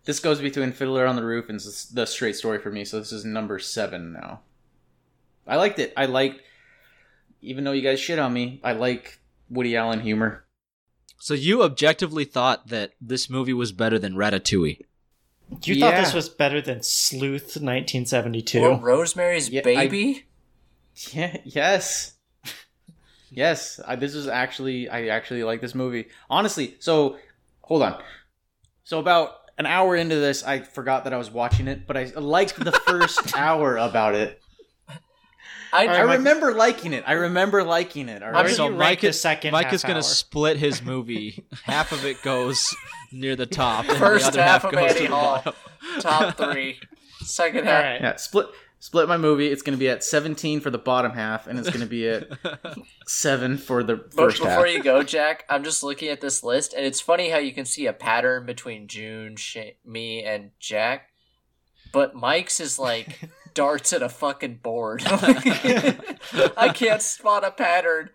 [0.05, 2.85] this goes between Fiddler on the Roof and s- The Straight Story for me.
[2.85, 4.41] So this is number seven now.
[5.47, 5.93] I liked it.
[5.97, 6.41] I liked,
[7.41, 9.19] even though you guys shit on me, I like
[9.49, 10.45] Woody Allen humor.
[11.19, 14.79] so you objectively thought that this movie was better than Ratatouille.
[15.63, 18.59] You thought this was better than Sleuth 1972?
[18.59, 20.25] Or Rosemary's Yeah, I- Baby.
[21.11, 21.37] Yeah.
[21.43, 22.13] Yes.
[23.31, 23.79] yes.
[23.85, 26.07] I, this is actually I actually like this movie.
[26.29, 26.75] Honestly.
[26.79, 27.17] So
[27.61, 27.99] hold on.
[28.83, 32.03] So about an hour into this, I forgot that I was watching it, but I
[32.15, 34.39] liked the first hour about it.
[35.73, 37.03] I, I remember liking it.
[37.07, 38.21] I remember liking it.
[38.21, 38.47] All Where right.
[38.47, 41.43] did so Mike the is- second Mike half is going to split his movie.
[41.63, 42.73] half of it goes
[43.11, 45.41] near the top, and First the other half half, of goes Annie to the Hall.
[45.43, 45.53] bottom.
[45.99, 46.79] top three.
[47.21, 47.83] Second half.
[47.83, 48.01] right.
[48.01, 48.47] Yeah, split
[48.79, 49.47] split my movie.
[49.47, 52.07] It's going to be at 17 for the bottom half, and it's going to be
[52.09, 52.27] at
[53.07, 54.59] seven for the first before half.
[54.59, 57.53] Before you go, Jack, I'm just looking at this list, and it's funny how you
[57.53, 61.09] can see a pattern between June, Sha- me, and Jack.
[61.93, 63.19] But Mike's is like
[63.53, 65.03] darts at a fucking board.
[65.07, 68.09] I can't spot a pattern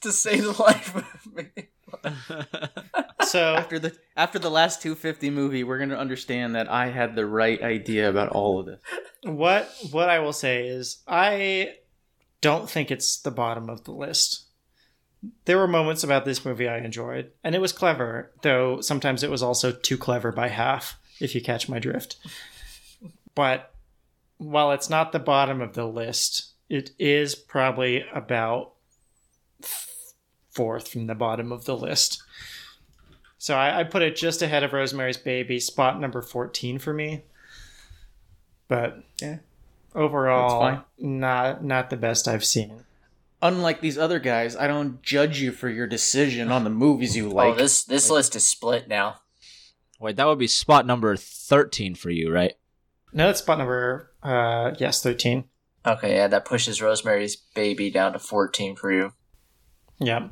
[0.00, 1.68] to save the life of me.
[3.28, 7.14] So after the after the last 250 movie, we're going to understand that I had
[7.14, 8.80] the right idea about all of this.
[9.22, 11.74] what what I will say is I
[12.40, 14.46] don't think it's the bottom of the list.
[15.44, 19.30] There were moments about this movie I enjoyed, and it was clever, though sometimes it
[19.30, 22.16] was also too clever by half, if you catch my drift.
[23.34, 23.74] But
[24.38, 28.72] while it's not the bottom of the list, it is probably about
[30.50, 32.22] fourth from the bottom of the list.
[33.38, 37.22] So I, I put it just ahead of Rosemary's Baby, spot number 14 for me.
[38.66, 39.38] But Yeah.
[39.94, 42.84] overall, not not the best I've seen.
[43.40, 47.28] Unlike these other guys, I don't judge you for your decision on the movies you
[47.28, 47.54] like.
[47.54, 49.20] oh, this this list is split now.
[50.00, 52.54] Wait, that would be spot number 13 for you, right?
[53.12, 55.44] No, that's spot number uh yes, 13.
[55.86, 59.12] Okay, yeah, that pushes Rosemary's Baby down to 14 for you.
[59.98, 60.28] Yeah.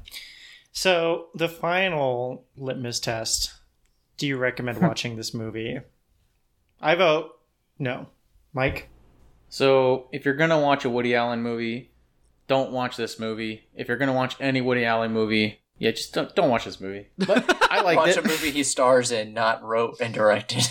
[0.73, 3.53] So the final litmus test.
[4.19, 5.79] Do you recommend watching this movie?
[6.81, 7.33] I vote
[7.79, 8.09] no.
[8.53, 8.89] Mike?
[9.49, 11.91] So, if you're gonna watch a Woody Allen movie,
[12.49, 13.69] don't watch this movie.
[13.75, 17.09] If you're gonna watch any Woody Allen movie, yeah, just don't, don't watch this movie.
[17.19, 18.25] But I like Watch it.
[18.25, 20.67] a movie he stars in, not wrote and directed.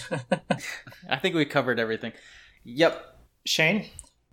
[1.09, 2.11] I think we covered everything.
[2.65, 3.17] Yep.
[3.45, 3.85] Shane?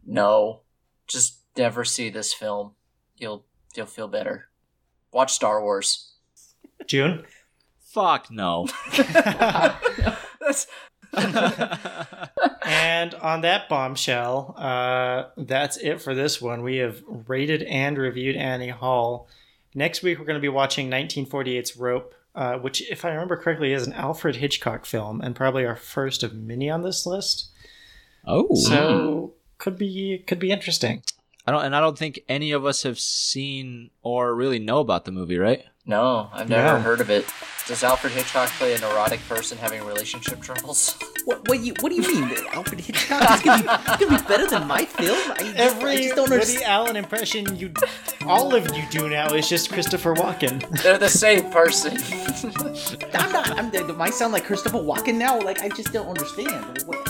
[0.05, 0.61] no,
[1.07, 2.73] just never see this film.
[3.17, 3.45] You'll
[3.77, 4.49] you'll feel better.
[5.13, 6.15] Watch Star Wars.
[6.87, 7.25] June?
[7.81, 8.67] Fuck no.
[10.41, 10.67] That's
[12.65, 16.63] and on that bombshell, uh, that's it for this one.
[16.63, 19.29] We have rated and reviewed Annie Hall.
[19.75, 23.75] Next week, we're going to be watching 1948's Rope, uh, which, if I remember correctly,
[23.75, 27.51] is an Alfred Hitchcock film and probably our first of many on this list.
[28.27, 28.55] Oh.
[28.55, 29.39] So hmm.
[29.59, 31.03] could be could be interesting.
[31.47, 35.05] I don't and I don't think any of us have seen or really know about
[35.05, 35.65] the movie, right?
[35.85, 36.81] no, I've never No.
[36.81, 37.27] heard of it.
[37.67, 40.97] Does Alfred Hitchcock play a neurotic person having relationship troubles?
[41.25, 42.37] What, what, you, what do you mean?
[42.51, 45.17] Alfred Hitchcock is gonna, be, it's gonna be better than my film?
[45.31, 46.65] I just, I Every just don't Woody understand.
[46.65, 47.73] Allen impression you,
[48.27, 50.69] all of you do now is just Christopher Walken.
[50.83, 51.97] They're the same person.
[53.15, 53.51] I'm not.
[53.57, 55.39] I'm, do I sound like Christopher Walken now?
[55.41, 56.83] Like I just don't understand.
[56.87, 57.09] What,